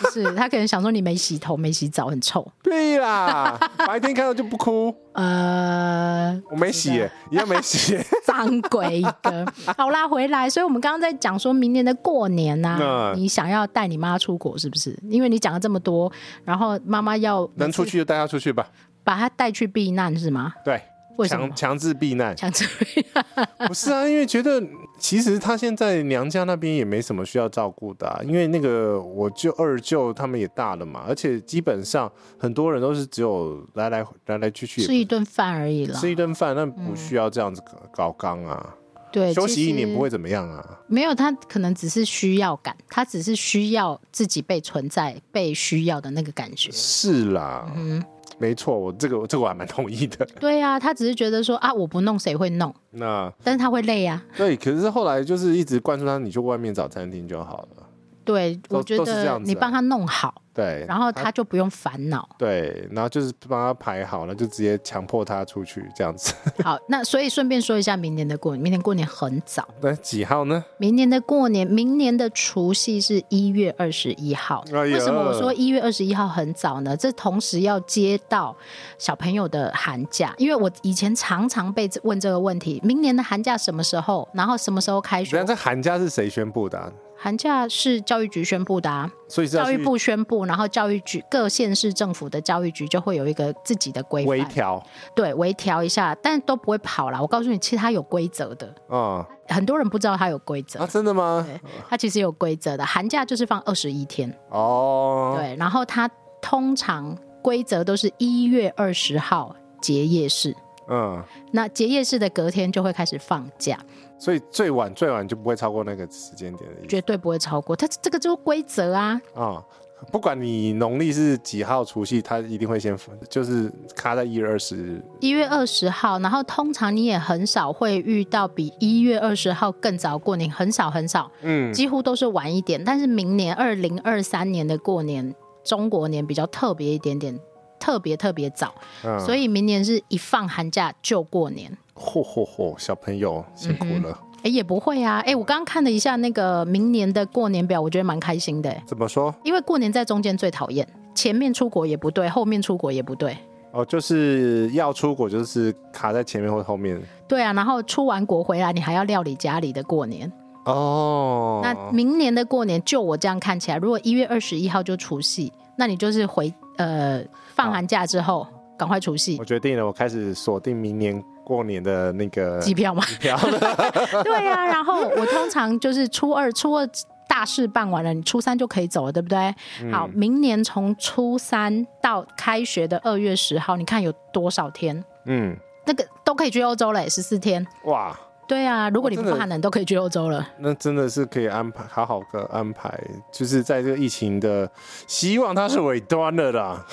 [0.00, 2.46] 不是，他可能想说你没洗头、没洗澡，很臭。
[2.62, 4.94] 对啦， 白天看到就不哭。
[5.12, 8.06] 呃，我没洗耶，一样没洗耶。
[8.24, 9.46] 脏鬼一个。
[9.76, 10.48] 好啦，回来。
[10.48, 14.98] 所以我们刚刚在讲说明年的过年呐，你想要带你妈出国是不是？
[15.10, 16.10] 因为你讲了这么多，
[16.44, 18.66] 然后妈妈要能出去就带她出去吧，
[19.04, 20.52] 把她带去避难是吗？
[20.64, 20.80] 对。
[21.28, 24.60] 强强制避难，强制避难 不是啊，因为觉得
[25.02, 37.60] 其实他现在娘家那边也没什么需要照顾的，啊，因为那个我舅二舅他们也大了嘛，而且基本上很多人都是只有来来来来去去吃一顿饭而已了，吃一顿饭那不需要这样子
[37.92, 48.00] 搞刚啊，嗯、对，休息一年不会怎么样啊，没有，他可能只是需要感，他只是需要自己被存在、被需要的那个感觉，是啦，嗯。
[48.42, 50.26] 没错，我这个这个我还蛮同意的。
[50.40, 52.74] 对啊，他只是觉得说啊，我不弄谁会弄？
[52.90, 54.20] 那但是他会累啊。
[54.36, 57.86] 对，可是后来就是一直灌输他，你去外面找餐厅就好了。
[58.24, 60.34] 对，我觉得你帮他弄好。
[60.54, 62.28] 对，然后他就不用烦恼。
[62.36, 66.34] 对，然后就是帮他排好了，就直接强迫他出去这样子。
[66.62, 69.66] 好，那所以顺便说一下，明年的过年，明年过年很早。
[69.80, 70.62] 对，几号呢？
[70.76, 74.62] 明年的过年，明年的除夕是一月二十一号。
[74.74, 76.94] 哎、为什么我说一月二十一号很早呢？
[76.94, 78.54] 这同时要接到
[78.98, 84.28] 小朋友的寒假，因为我以前常常被问这个问题：明年的寒假什么时候？
[84.34, 85.38] 然后什么时候开学？
[85.38, 86.92] 那这寒假是谁宣布的、啊？
[87.22, 94.82] 寒假是教育局宣布的啊，所以教育部宣布，然后教育局各县市政府的教育局就会有一个自己的规范，微调，
[95.14, 97.22] 对，微调一下，但都不会跑了。
[97.22, 100.80] 我告诉你，其实它有规则的，嗯，很多人不知道它有规则。
[100.80, 101.46] 啊，真的吗？
[101.46, 104.28] 对，它其实有规则的，寒假就是放二十一天。
[104.48, 106.10] 哦，对，然后它
[106.40, 110.56] 通常规则都是一月二十号结业式。
[110.88, 113.78] 嗯，那结业式的隔天就会开始放假，
[114.22, 117.74] 所以最晚最晚就不会超过那个时间点的绝对不会超过。
[117.74, 119.20] 它这个就是规则啊。
[119.34, 119.64] 啊、嗯。
[120.12, 122.96] 不管你农历是几号除夕，它一定会先
[123.28, 125.02] 就是卡在一月二十。
[125.18, 132.84] 一月二十号，然后通常你也很少会遇到比一月二十号更早过年，很少很少，嗯，几乎都是晚一点。
[132.84, 137.36] 但是明年二零二三年的过年，中国年比较特别一点点，
[137.80, 138.72] 特别特别早，
[139.04, 141.76] 嗯，所以明年是一放寒假就过年。
[141.94, 144.10] 嚯嚯嚯，小朋友辛苦了。
[144.10, 145.22] 嗯哎，也不会啊！
[145.24, 148.76] 哎，我刚刚看了一下那个明年的过年表，我觉得蛮开心的。
[148.84, 149.32] 怎么说？
[149.44, 150.84] 因为过年在中间最讨厌，
[151.14, 153.38] 前面出国也不对，后面出国也不对。
[153.70, 157.00] 哦，就是要出国，就是卡在前面或后面。
[157.28, 160.28] 对啊，然后出完国回来，你还要料理家里的过年。
[160.64, 161.60] 哦。
[161.62, 167.22] 那明年的过年，就我这样看起来，如果一月二十一号就除夕，那你就是回呃
[167.54, 168.44] 放寒假之后
[168.76, 169.36] 赶快除夕。
[169.38, 171.22] 我决定了，我开始锁定明年。
[171.44, 173.04] 过年的那个机票吗？
[173.06, 173.36] 机票。
[174.24, 176.88] 对呀、啊，然后我通常就是初二，初二
[177.28, 179.54] 大事办完了，你初三就可以走了，对不对？
[179.82, 185.02] 嗯、好，明年从初三到开学的二月十号，你看有多少天？
[185.24, 187.66] 嗯，那个都可以去欧洲了，十四天。
[187.84, 188.14] 哇，
[188.46, 190.46] 对啊，如果你不怕冷，都可以去欧洲了。
[190.58, 192.92] 那真的是可以安排，好好的安排，
[193.32, 194.70] 就是在这个疫情的，
[195.06, 196.84] 希望它是尾端了啦。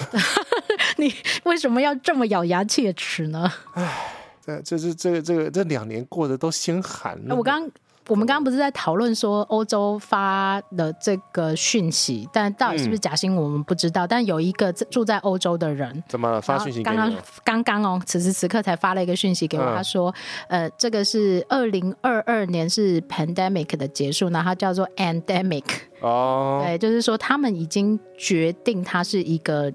[0.96, 3.52] 你为什么要这么咬牙切齿呢？
[3.74, 4.16] 唉。
[4.64, 7.36] 这是这个这个这两年过得都心寒了。
[7.36, 7.70] 我刚
[8.08, 14.08] 我们刚刚不是在讨论说欧洲发的这个讯息，但到底是不是假新闻我们不知道。
[14.08, 16.82] 嗯、但有一个住在欧洲的人，怎么了发讯息？
[16.82, 20.12] 刚刚刚刚哦，此时此刻才发了一个讯息给我，嗯、他说
[20.50, 25.66] ：“呃，这个是二零二二年是 pandemic 的结束，然后叫做 endemic
[26.02, 29.72] 哦，对，就是说他们已经决定它是一个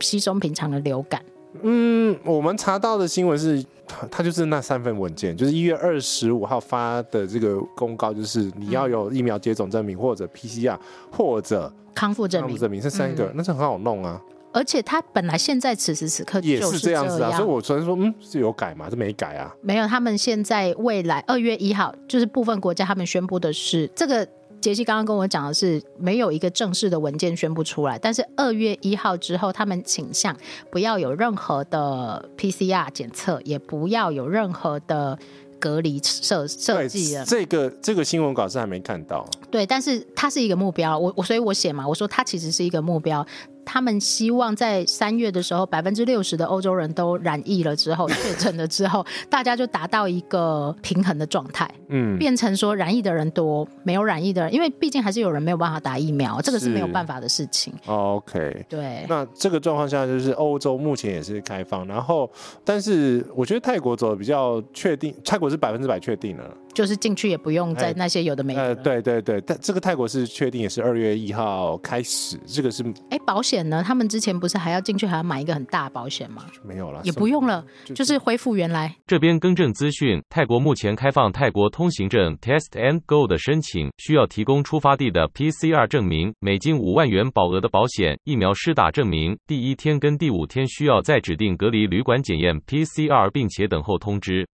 [0.00, 1.22] 稀松平常的流感。”
[1.62, 3.64] 嗯，我们查到的新闻是，
[4.10, 10.78] 他就是那三份文件，就是一月二十五号发的这个公告，就是你要有疫苗接种证明，或者 PCR，
[11.10, 14.20] 或者康复证明，康复证明是三个，嗯、那是很好弄啊。
[14.52, 18.88] 而且他本来现在此时此刻也是这样子啊，所以我昨天说，嗯，是有改吗？
[18.90, 19.54] 这没改啊。
[19.60, 24.26] 没有，他们现在未来二月一号，就是部分国家他们宣布的是这个。
[24.66, 30.36] 杰西刚刚跟我讲的是没有一个正式的文件宣布出来，但是二月一号之后，他们倾向
[30.72, 35.16] 不要有任何的 PCR 检测，也不要有任何的
[35.60, 37.24] 隔离设设计了。
[37.24, 39.24] 这个这个新闻稿是还没看到。
[39.52, 43.24] 对，但是它是一个目标，我我所以我写嘛，我说它其实是一个目标。
[43.66, 57.74] 他们希望在三月的时候，百分之六十的欧洲人都染疫了之后，确诊了之后， 大家就达到一个平衡的状态，嗯，变成说染疫的人多，没有染疫的人，因为毕竟还是有人没有办法打疫苗，这个是没有办法的事情。
[57.86, 59.04] OK，对。
[59.08, 62.30] 那这个状况下，就是欧洲目前也是开放，然后，
[62.64, 66.44] 但是我觉得泰国走的比较确定，泰国是百分之百确定了。
[66.76, 68.60] 就是进去也不用在那些有的没的。
[68.60, 72.84] 呃，对对对，但这个泰国是确定也是二月一号开始，这个是。
[73.08, 73.82] 哎，保险呢？
[73.82, 76.44] 他们之前不是还要进去还要买一个很大的保险吗？
[76.62, 78.94] 没有了，也不用了，就，就是恢复原来。
[79.06, 94.46] 这边更正资讯，泰国目前开放泰国通行证 Test and Go 的申请，需要提供出发地的 PCR 证明，美金五万元保额的保险，疫苗施打证明，第一天跟第五天需要在指定隔离旅馆检验 PCR，并且等候通知。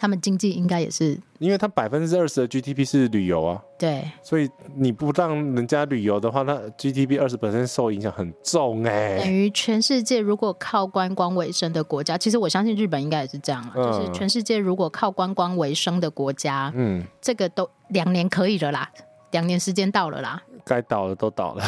[0.00, 9.18] 他们经济应该也是，因为他百分之二十的 GDP 是旅游啊，对，所以你不让人家旅游的话，那 GDP 二十本身受影响很重哎、欸。
[9.18, 18.90] 等于全世界如果靠观光为生的国家，其实我相信日本应该也是这样，嗯、就是全世界如果靠观光为生的国家，嗯，这个都两年可以了啦，
[19.32, 20.42] 两年时间到了啦。
[20.70, 21.64] 该倒的都倒了，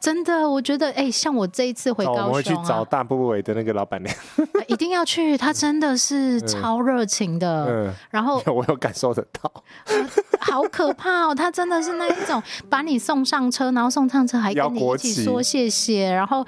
[0.00, 4.12] 真的，我觉得，哎、欸，像我这一次回高雄、啊，我们会去找大部委的那个老板娘，
[4.66, 7.66] 一定要去， 他真的是超热情的。
[7.66, 9.52] 嗯嗯、然后我有感受得到，
[9.84, 9.94] 呃、
[10.42, 16.10] 好可怕哦，他真的是那一种把你送上车，然后送上车还跟你一起说谢谢。
[16.10, 16.44] 然后，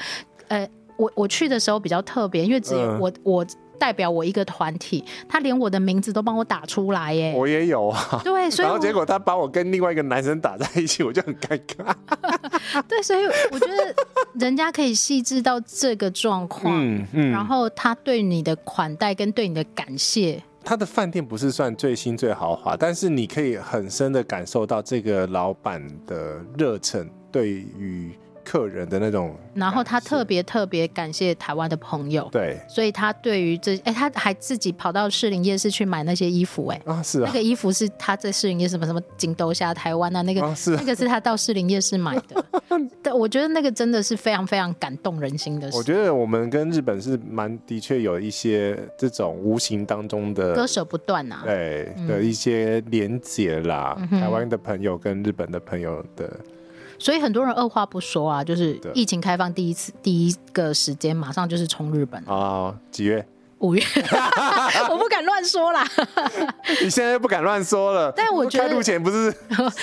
[0.49, 3.47] 呃，我我去的时候比较特别，因为只有我、嗯、我。
[3.79, 7.35] 代表我一个团体，他连我的名字都帮我打出来耶！
[7.37, 8.21] 我也有啊。
[8.25, 11.95] 对，所以然后结果他把我跟另外一个男生打在一起，我就很尴尬。
[12.89, 13.95] 对，所以我觉得
[14.35, 28.13] 人家可以细致到这个状况，嗯嗯，然后他对你的款待跟对你的感谢，他的饭店不是算最新最豪华，但是你可以很深的感受到这个老板的热忱，对于
[28.45, 29.35] 客人的那种。
[29.55, 42.45] 然后他特别特别感谢台湾的朋友，对，所以他对于这，哎，他还自己跑到士林夜市去买那些衣服，哎，啊是啊，那个衣服是他在士林夜市什么什么金兜下台湾啊，那个、啊、是、啊、那个是他到士林夜市买的。
[43.03, 45.77] 但，我觉得那个真的是非常非常感动人心的事。
[45.77, 56.31] 我觉得我们跟日本是蛮的确有一些这种无形当中的割舍不断啊，对、嗯、的一些连结啦，嗯、台湾的朋友跟日本的朋友的。
[57.03, 63.27] 所以很多人二话不说啊，就是疫情开放第一次第一个时间，马上就是冲日本啊、哦，几月？
[63.59, 63.83] 五月，
[64.91, 65.87] 我不敢乱说啦。
[66.83, 68.13] 你现在又不敢乱说了。
[68.17, 69.33] 但我觉得开路前不是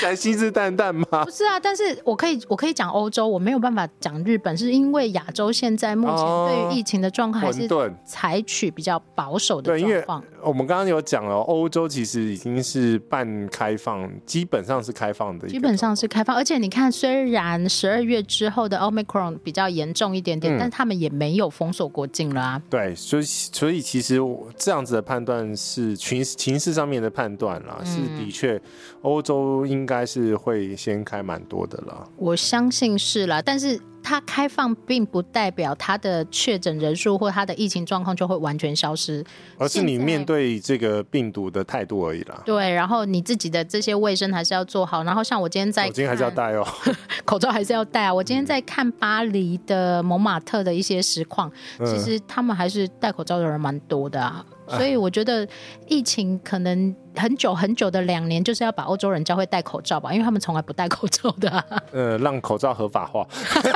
[0.02, 1.24] 才信誓旦旦吗？
[1.24, 7.70] 不是啊，但是我可以，我可以讲欧洲，我没有办法讲日本，是因为亚洲现在目前对于疫情的状况还是
[8.04, 10.24] 采取比较保守的状况。
[10.44, 16.36] 我们刚刚有讲了，欧洲其实已经是半开放，基本上是开放的，基本上是开放。
[16.36, 22.62] 而且你看，虽然十二月之后的 Omicron 比较严重一点点，嗯、但他们也没有封锁国境了啊。
[22.70, 23.80] 对，所以所以。
[23.90, 24.20] 其实
[24.56, 28.62] 这样子的判断是情情势上面的判断啦，嗯、是的确，
[29.02, 32.08] 欧洲应该是会先开蛮多的啦。
[32.18, 33.80] 我相信是啦，但是。
[34.02, 39.24] 它开放并不代表它的确诊人数或它的疫情状况就会完全消失，
[39.58, 42.42] 而是你面对这个病毒的态度而已啦。
[42.46, 45.04] 对，然后你自己的这些卫生还是要做好。
[45.04, 46.68] 然后像我今天在，口罩还是要戴哦，
[47.26, 48.14] 口罩还是要戴啊。
[48.14, 54.44] 我今天在看巴黎的蒙马特的一些实况，嗯、其实他们还是戴口罩的人蛮多的啊。
[54.70, 55.48] 所以我觉得
[55.88, 61.66] 疫情可能很久很久的两年，就是要把欧洲人教会戴口罩吧，因为他们从来不戴口罩的、啊。
[61.92, 63.28] 呃，让口罩合法化。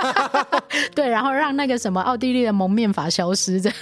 [0.96, 3.78] 对，然后让那个什么奥地利的蒙面法消失，这样。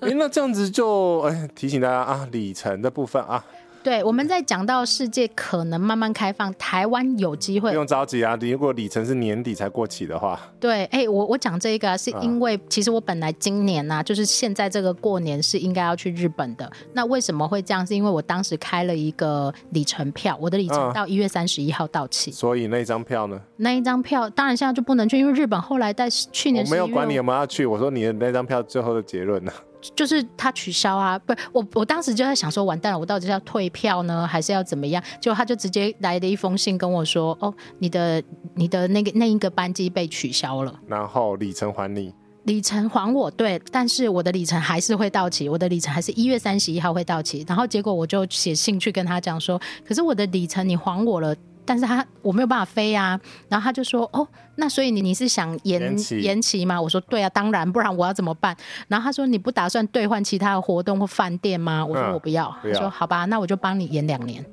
[0.00, 3.44] 哎，那这样子就哎提醒大家啊，里程的部分啊。
[3.84, 7.68] 对，我们在讲到世界可能慢慢开放，台湾有机会。
[7.68, 10.40] 不用着急啊，如果里程是年底才过期的话。
[10.58, 16.72] 对，哎，我我讲这个啊，是因为其实我本来今年呢、啊，就是现在这个过年是应该要去日本的。
[16.94, 17.86] 那为什么会这样？
[17.86, 22.30] 是因为我当时开了一个里程票，我的里程到一月三十一号到期。
[22.30, 23.38] 所以那张票呢？
[23.58, 26.64] 那一张票当然现在就不能去，因为日本后来在去年。
[26.64, 29.52] 我没有管你有没有要去，我说你的那张票最后的结论呢？
[29.94, 35.02] 就是他取消啊，不，我我当时就在想说，完蛋了，我到底是要退票呢，还是要怎么样？
[35.20, 38.22] 结果他就直接来了一封信跟我说，哦，你的
[38.54, 42.14] 你的那个那一个班机被取消了，然后里程还你，
[42.44, 51.34] 里程还我，对，但是我的里程还是会到期，我的里程还是一月三十一号会到期，然后结果我就写信去跟他讲说，可是我的里程你还我了。
[51.64, 55.80] 但是他我没有办法飞啊，然后他就说哦，那所以你你是想延
[56.20, 56.80] 延期，吗？
[56.80, 58.56] 我说对啊，当然，不然我要怎么办？
[58.88, 61.84] 然后他说你不打算兑换其他的活动或饭店吗？
[61.84, 62.54] 我说我不要。
[62.62, 64.44] 嗯、他说好吧，那我就帮你延两年。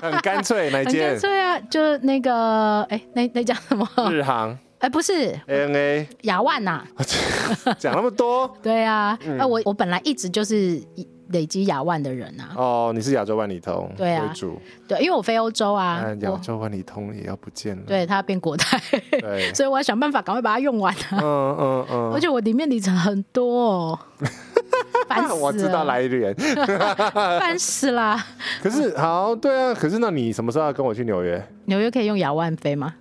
[0.00, 1.10] 很干脆，哪间？
[1.10, 3.86] 很干脆啊，就那个哎，那那叫什么？
[4.10, 4.58] 日航？
[4.78, 6.84] 哎，不是，ANA 亚万呐。
[7.78, 8.54] 讲那么多？
[8.62, 10.82] 对啊，那、嗯、我我本来一直就是。
[11.28, 12.52] 累积亚万的人啊！
[12.56, 18.78] 哦，你是亚洲万里通对啊，为主对，因为我飞欧洲啊，亚洲万里通也要不见了，对，它要变国泰，
[19.10, 21.18] 对， 所以我要想办法赶快把它用完啊！
[21.20, 23.98] 嗯嗯嗯， 而且我里面里程很多哦，
[25.08, 25.34] 烦死了！
[25.36, 28.24] 我知道来源，烦死啦！
[28.62, 31.44] 可是好，对啊，可是那你什么时候要跟我去纽约？
[31.66, 32.94] 纽约可以用亚万飞吗？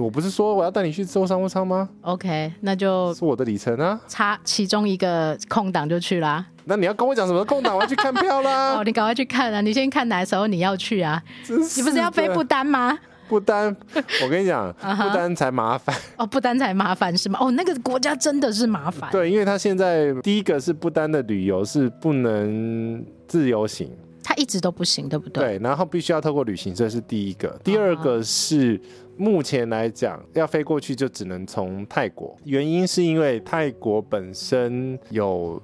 [0.00, 6.46] 我不是说我要带你去坐商务舱吗？OK，那就是我的里程啊，差其中一个空档就去啦。
[6.70, 7.74] 那你要跟我讲什么空档？
[7.74, 8.76] 我要去看票啦。
[8.78, 9.60] 哦，你赶快去看啊！
[9.60, 11.20] 你先看哪时候你要去啊？
[11.48, 12.96] 你不是要飞不丹吗？
[13.28, 13.76] 不丹，
[14.22, 15.92] 我跟你讲，不丹才麻烦。
[16.16, 17.40] 哦，不丹才麻烦是吗？
[17.42, 19.10] 哦，那个国家真的是麻烦。
[19.10, 23.90] 对，因为他现在第一个是不丹的旅游是不能自由行，
[24.22, 25.58] 他一直都不行，对不对？
[25.58, 28.80] 对，然后必须要透过旅行社是第一个，第二个是。
[29.16, 35.62] 目前来讲，要飞过去就只能从泰国，原因是因为泰国本身有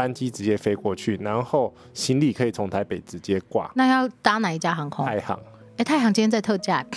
[0.00, 3.70] 班机直接飞过去，然后行李可以从台北直接挂。
[3.74, 5.04] 那要搭哪一家航空？
[5.04, 5.38] 太行。
[5.76, 6.82] 哎，太行今天在特价。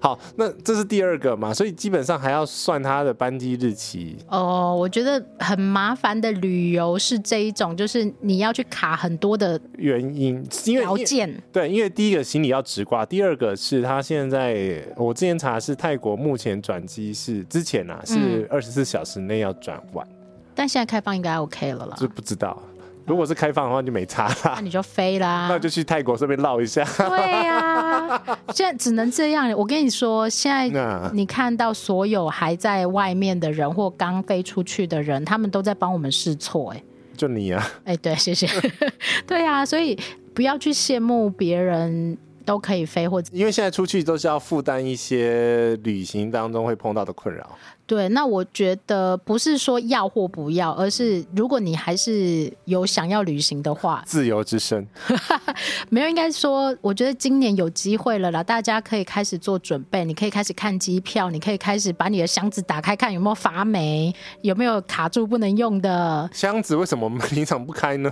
[0.00, 4.16] 好，那这是第二个嘛，所以基本上还要算它的班机日期。
[4.28, 11.42] 哦，我觉得很麻烦的旅游是这一种，就是你要去卡很多的原因，因为条件。
[11.52, 20.17] 对，因为第一个行李要直挂，第二个是他现在我之前查是泰国目前转机是之前啊是二十四小时内要转完，嗯，
[20.58, 21.96] 但现在开放应该 OK 了啦。
[21.96, 22.60] 就不知道。
[23.06, 24.54] 如果是开放的话，就没差啦。
[24.56, 25.46] 那你就飞啦。
[25.48, 26.84] 那就去泰国这边绕一下。
[26.96, 29.52] 对呀、啊，现在只能这样。
[29.52, 36.72] 我跟你说，现在你看到所有还在外面的人或刚飞出去的人，他们都在帮我们试错。
[36.72, 36.82] 哎，
[37.16, 37.64] 就你啊？
[37.84, 38.48] 哎，对，谢谢。
[39.24, 39.96] 对啊，所以
[40.34, 42.18] 不要去羡慕别人。
[42.48, 47.46] 都可以飞，或者因为现在出去都是要负担一些旅行当中会碰到的困扰。
[47.88, 54.86] 对，那我觉得不是说要或不要，而是如果你还是有想要旅行的话，自由之身，
[55.88, 68.10] 没有，应该说，我觉得今年有机会了啦，大家可以开始做准备，你可以开始看机票，你可以开始把你的箱子打开，看有没有发霉，有没有卡住不能用的箱子，为什么我 们平常不开呢？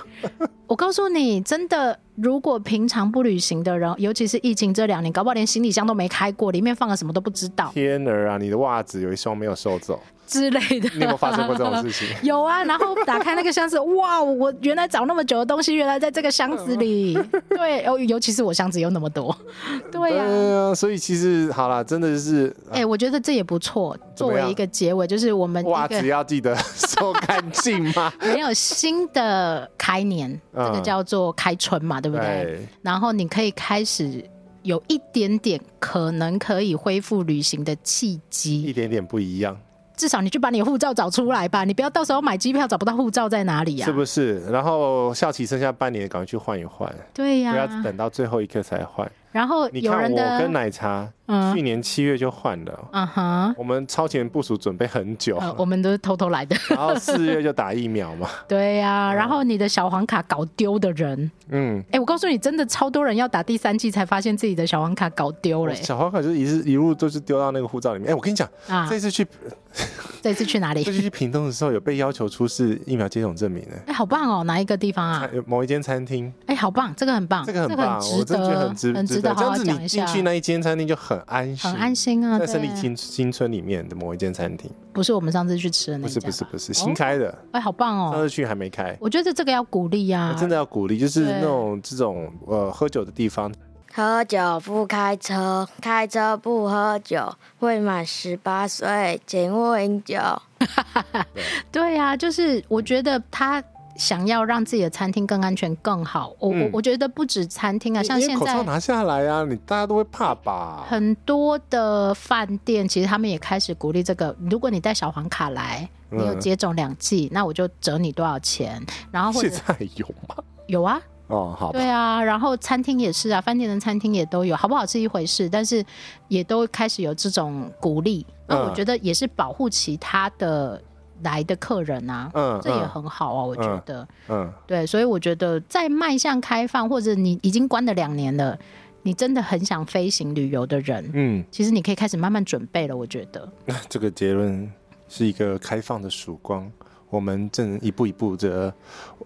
[0.69, 7.71] 我告诉你，真的，如果平常不旅行的人，尤其是疫情这两年，搞不好连行李箱都没开过，里面放了什么都不知道。
[7.73, 10.03] 天儿啊，你的袜子有一双没有收走。
[10.27, 12.09] 之类的，你有没有发生过这种事情？
[12.23, 17.19] 有啊，然后打开那个箱子，哇，我原来找那么久的东西，原来在这个箱子里。
[17.51, 19.35] 对，尤尤其是我箱子有那么多。
[19.91, 23.97] 对呀、所以其实好了，真的是，哎、欸，我觉得这也不错。
[24.15, 28.11] 作为一个结尾，就是我们袜子要记得收干净嘛？
[28.21, 32.25] 没有新的开年，这个叫做开春嘛，对不对？
[32.27, 34.25] 对，然后你可以开始
[34.63, 39.55] 有一点点可能可以恢复旅行的契机，一点点不一样。
[39.97, 43.87] 至少你去把你的护照找出来吧，你不要到时候买机票找不到护照在哪里呀？
[43.87, 44.41] 是不是？
[44.51, 46.93] 然后校期剩下半年，赶快去换一换。
[47.15, 49.11] 对呀，不要等到最后一刻才换。
[49.37, 51.07] 然后你看我跟奶茶，
[51.53, 52.89] 去年七月就换了。
[52.93, 55.39] 嗯哼，我们超前部署准备很久。
[55.59, 56.57] 我们都是偷偷来的。
[56.75, 58.27] 然后四月就打疫苗嘛。
[58.49, 65.75] 对呀，然后你的小黄卡搞丢的人，嗯，哎，我告诉你，真的超多人要打第三季才发现自己的小黄卡搞丢了。
[65.75, 68.11] 小黄卡就是一一路都是丢到那个护照里面。
[68.11, 69.27] 哎，我跟你讲，啊，这次去，
[70.23, 70.83] 这次去哪里？
[70.83, 73.77] 这次去屏东的时候有被要求出示疫苗接种证明的。
[73.87, 74.45] 哎，好棒哦！
[74.45, 75.29] 哪一个地方啊？
[75.45, 76.33] 某一间餐厅。
[76.47, 79.35] 哎，好棒，这个很棒，这个很棒，我真的觉得很值，很值得。
[79.35, 82.39] 这样子你进去那一间餐厅就很安心，很安心啊。
[82.39, 87.37] 在胜利新新村里面的某一间餐厅，不是我们上次去吃的那家，不是不是不是新开的。
[87.53, 88.13] 哎，好棒哦！
[88.13, 88.97] 上次去还没开。
[89.01, 93.53] 我觉得这个要鼓励呀，真的要鼓励，就是那种这种呃喝酒的地方，
[93.93, 100.19] 喝酒不开车，开车不喝酒，未满十八岁请勿饮酒。
[101.71, 103.63] 对呀，就是我觉得他。
[103.97, 110.85] 想要让自己的餐厅更安全、更好，我我、嗯、我觉得不止餐厅啊，像现在口罩拿下来啊，你大家都会怕吧？
[110.89, 118.85] 很多的饭店其实他们也开始鼓励这个，如果你带小黄卡来，你有接种两剂，嗯、那我就折你多少钱。
[119.11, 120.37] 然后现在有吗？
[120.67, 121.01] 有啊。
[121.29, 121.73] 哦，好。
[121.73, 125.85] 对啊，然后餐厅也是啊，饭店的餐厅也都有，好不好是一回事，但是
[126.29, 128.25] 也都开始有这种鼓励。
[128.47, 130.81] 那我觉得也是保护其他的。
[131.23, 138.59] 来的客人啊，嗯，这也很好啊，我觉得，嗯，嗯对，所以我觉得在迈向开放，或者你已经关了两年了，
[139.03, 142.97] 你真的很想飞行旅游的人，嗯，其实你可以开始慢慢准备了。
[142.97, 143.49] 我觉得，
[143.89, 144.71] 这个结论
[145.09, 146.71] 是一个开放的曙光，
[147.09, 148.73] 我们正一步一步的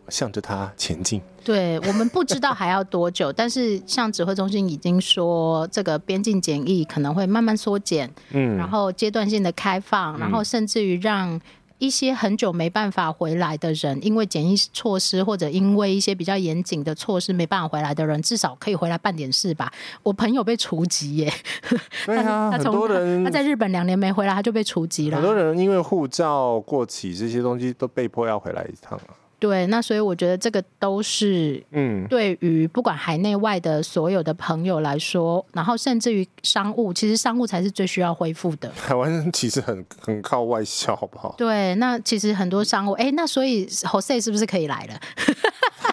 [0.09, 1.20] 向着它前进。
[1.43, 11.41] 对，我们不知道还要多久， 但是像指挥中心已经说，这个边境检疫可能会慢慢缩减，嗯，然后阶段性的开放，然后甚至于让。
[11.81, 19.72] 一些很久没办法回来的人，因为检疫措施或者因为一些比较严谨的措施没办法回来的人，至少可以回来办点事吧。
[20.03, 21.33] 我朋友被除籍耶，
[22.07, 25.16] 对啊，他很多人他在日本两年没回来，他就被除籍了。
[25.16, 29.16] 很多人因为护照过期这些东西都被迫要回来一趟啊。
[29.41, 38.68] 对，那所以我觉得这个都是，嗯，对于不管海内外的所有的朋友来说，然后甚至于商务，其实商务才是最需要恢复的。
[38.86, 41.34] 台湾其实很 很靠外销，好不好？
[41.38, 45.01] 对，那其实很多商务，哎，那所以 Jose 是不是可以来了？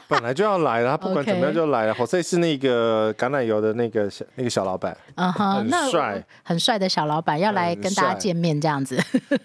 [0.08, 1.94] 本来就要来了，他不管怎么样就来了。
[1.94, 8.98] Jose 是那个橄榄油的那个小那个小老板，嗯哼，很帅，很帅的小老板要来跟大家见面这样子。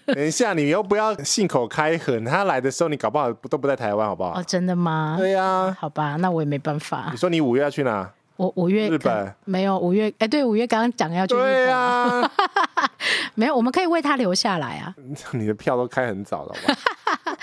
[0.05, 4.39] 等一下，你又不要信口开河，他来的时候你搞不好都不在台湾，好不好？
[4.39, 5.15] 哦，真的吗？
[5.19, 5.75] 对呀。
[5.79, 7.09] 好吧，那我也没办法。
[7.11, 8.09] 你说你五月要去哪？
[8.35, 12.29] 我五月日本没有，五月哎，对，五月刚刚讲要去日本。
[13.35, 14.95] 没有，我们可以为他留下来啊。
[15.31, 16.75] 你的票都开很早了吧？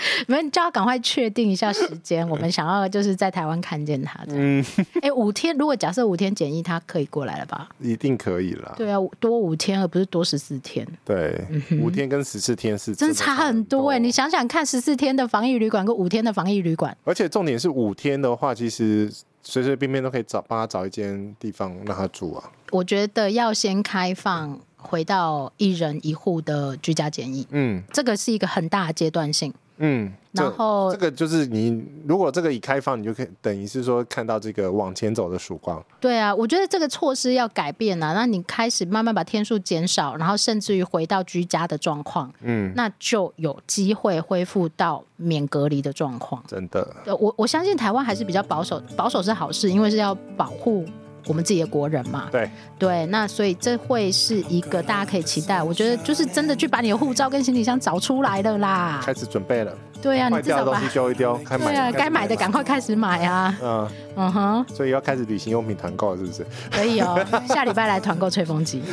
[0.27, 2.27] 没有，你就要赶快确定一下时间。
[2.27, 4.19] 我们想要就是在台湾看见他。
[4.27, 4.63] 嗯，
[5.01, 7.69] 哎，五天，如果假设五天检疫，他可以过来了吧？
[7.79, 8.73] 一定可以了。
[8.77, 10.87] 对啊，多五天而不是多十四天。
[11.05, 11.39] 对，
[11.81, 13.99] 五天跟十四天是真的差很多哎。
[13.99, 19.11] 你想想看，十四天的防疫旅馆跟五天的防疫旅馆，而且重点是五天的话，其实
[19.43, 22.51] 随随便便都可以找帮他找一间地方让他住啊。
[22.71, 29.53] 我觉得要先开放回到一人一户的居家检疫，嗯，这个是一个很大的阶段性。
[29.83, 35.83] 嗯，然后这个就是你，如果这个已开放，你就可以等于是说看到这个往前走的曙光。
[35.99, 46.43] 对啊，我觉得这个措施要改变啊，那你开始慢慢把天数减少，然后甚至于回到居家的状况，嗯，那就有机会恢复到免隔离的状况。
[46.47, 46.87] 真的，
[47.19, 50.85] 我我相信台湾还是比较保守，保守是好事，因为是要保护
[51.27, 52.27] 我们自己的国人嘛。
[52.31, 52.49] 对
[52.79, 55.61] 对，那所以这会是一个大家可以期待。
[55.61, 59.73] 我觉得就是真的去把你的护照跟行李箱找出来了啦，开始准备了。
[60.01, 61.65] 对啊，你至少把东西丢一丢， 开买。
[61.65, 63.55] 对啊，该买的赶快开始买啊。
[63.61, 63.87] 嗯
[64.17, 66.45] 嗯哼，所以要开始旅行用品团购是不是？
[66.69, 68.81] 可以哦， 下礼拜来团购吹风机。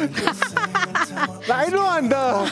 [1.48, 2.44] 来乱的，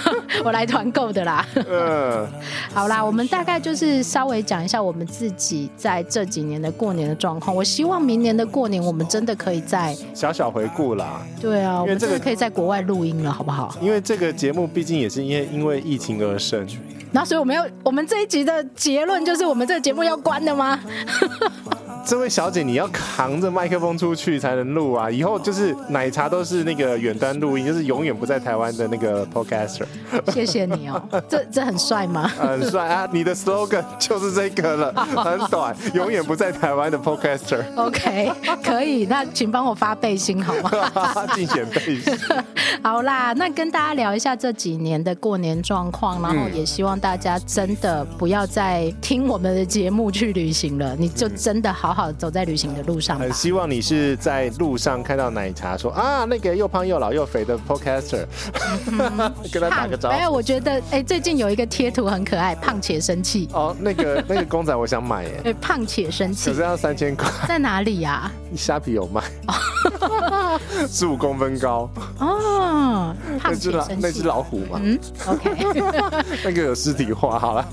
[0.43, 1.47] 我来团购的啦。
[1.55, 2.27] 嗯，
[2.75, 7.55] 好啦，我们大概就是稍微讲一下我们自己在这几年的过年的状况。
[7.55, 11.21] 我希望明年的过年，我们真的可以在小小回顾啦。
[11.41, 13.73] 对啊，因为这个可以在国外录音了，好不好？
[13.81, 16.67] 因为这个节目毕竟也是因为因为疫情而生。
[17.13, 20.79] 然后，所以我们要，我们这一集的结论就是，我们这个节目要关的吗？
[22.07, 25.11] 这位小姐，你要扛着麦克风出去才能录啊！
[25.11, 29.85] 以后就是奶茶都是那个远端录音，就是永远不在台湾的那个 podcaster。
[30.33, 32.29] 谢谢你哦， 这这很帅吗？
[32.29, 33.09] 很帅啊！
[33.11, 37.65] 你的 slogan 就是这个了，很短，永远不在台湾的 podcaster。
[37.75, 38.31] OK，
[38.63, 40.71] 可以，那请帮我发背心好吗？
[41.35, 42.17] 竞选背心。
[42.85, 51.96] 好啦，那跟大家聊一下这几年的过年状况，然后也希望大家真的不要再听我们的节目去旅行了，你就真的好。
[51.97, 53.19] 好，走在旅行的路上。
[53.19, 58.27] 很希望你是在路上看到奶茶说啊，那个又胖又老又肥的 Podcaster，
[59.51, 60.15] 跟他打个招呼。
[60.15, 63.49] 没有，我觉得哎，最近有一个贴图很可爱，胖且生气。
[63.55, 65.41] 哦，那个那个公仔我想买耶。
[65.49, 67.27] 哎，胖且生气，可是要三千块。
[67.49, 68.31] 在哪里呀？
[68.55, 69.23] 虾皮有卖，
[70.89, 71.89] 十五公分高。
[72.19, 73.97] 哦，胖且生气。
[74.01, 74.79] 那只老虎嘛。
[74.83, 75.51] 嗯，OK。
[76.45, 77.67] 那个有尸体化，好了，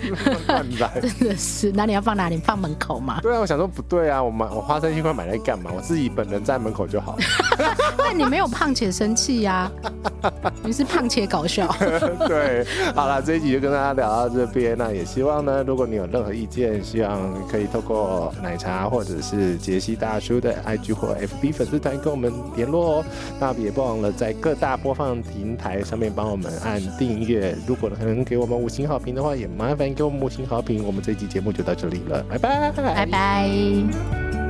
[0.47, 1.01] 乱来。
[1.01, 2.37] 真的是，那你要放哪里？
[2.37, 3.19] 放门口吗？
[3.21, 4.12] 对啊，我想说不对啊。
[4.13, 4.23] 啊！
[4.23, 5.71] 我买我花三千块买来干嘛？
[5.75, 7.17] 我自己本人在门口就好。
[7.97, 9.71] 但你没有胖且生气呀，
[10.63, 11.67] 你是胖且搞笑。
[12.27, 14.77] 对，好了，这一集就跟大家聊到这边。
[14.77, 23.05] 那也希望呢，如果你有任何意见，希望可以透过奶茶或者是杰西大叔的 IG 或 FB 粉丝团跟我们联络哦。
[23.39, 27.55] 那也别忘了在各大播放平台上面帮我们按订阅。
[27.65, 30.85] 如果能给我们五星好评的话，也麻烦给我们五星好评。
[30.85, 33.49] 我们这一集节目就到这里了，拜拜，拜拜。
[33.93, 34.42] Thank you.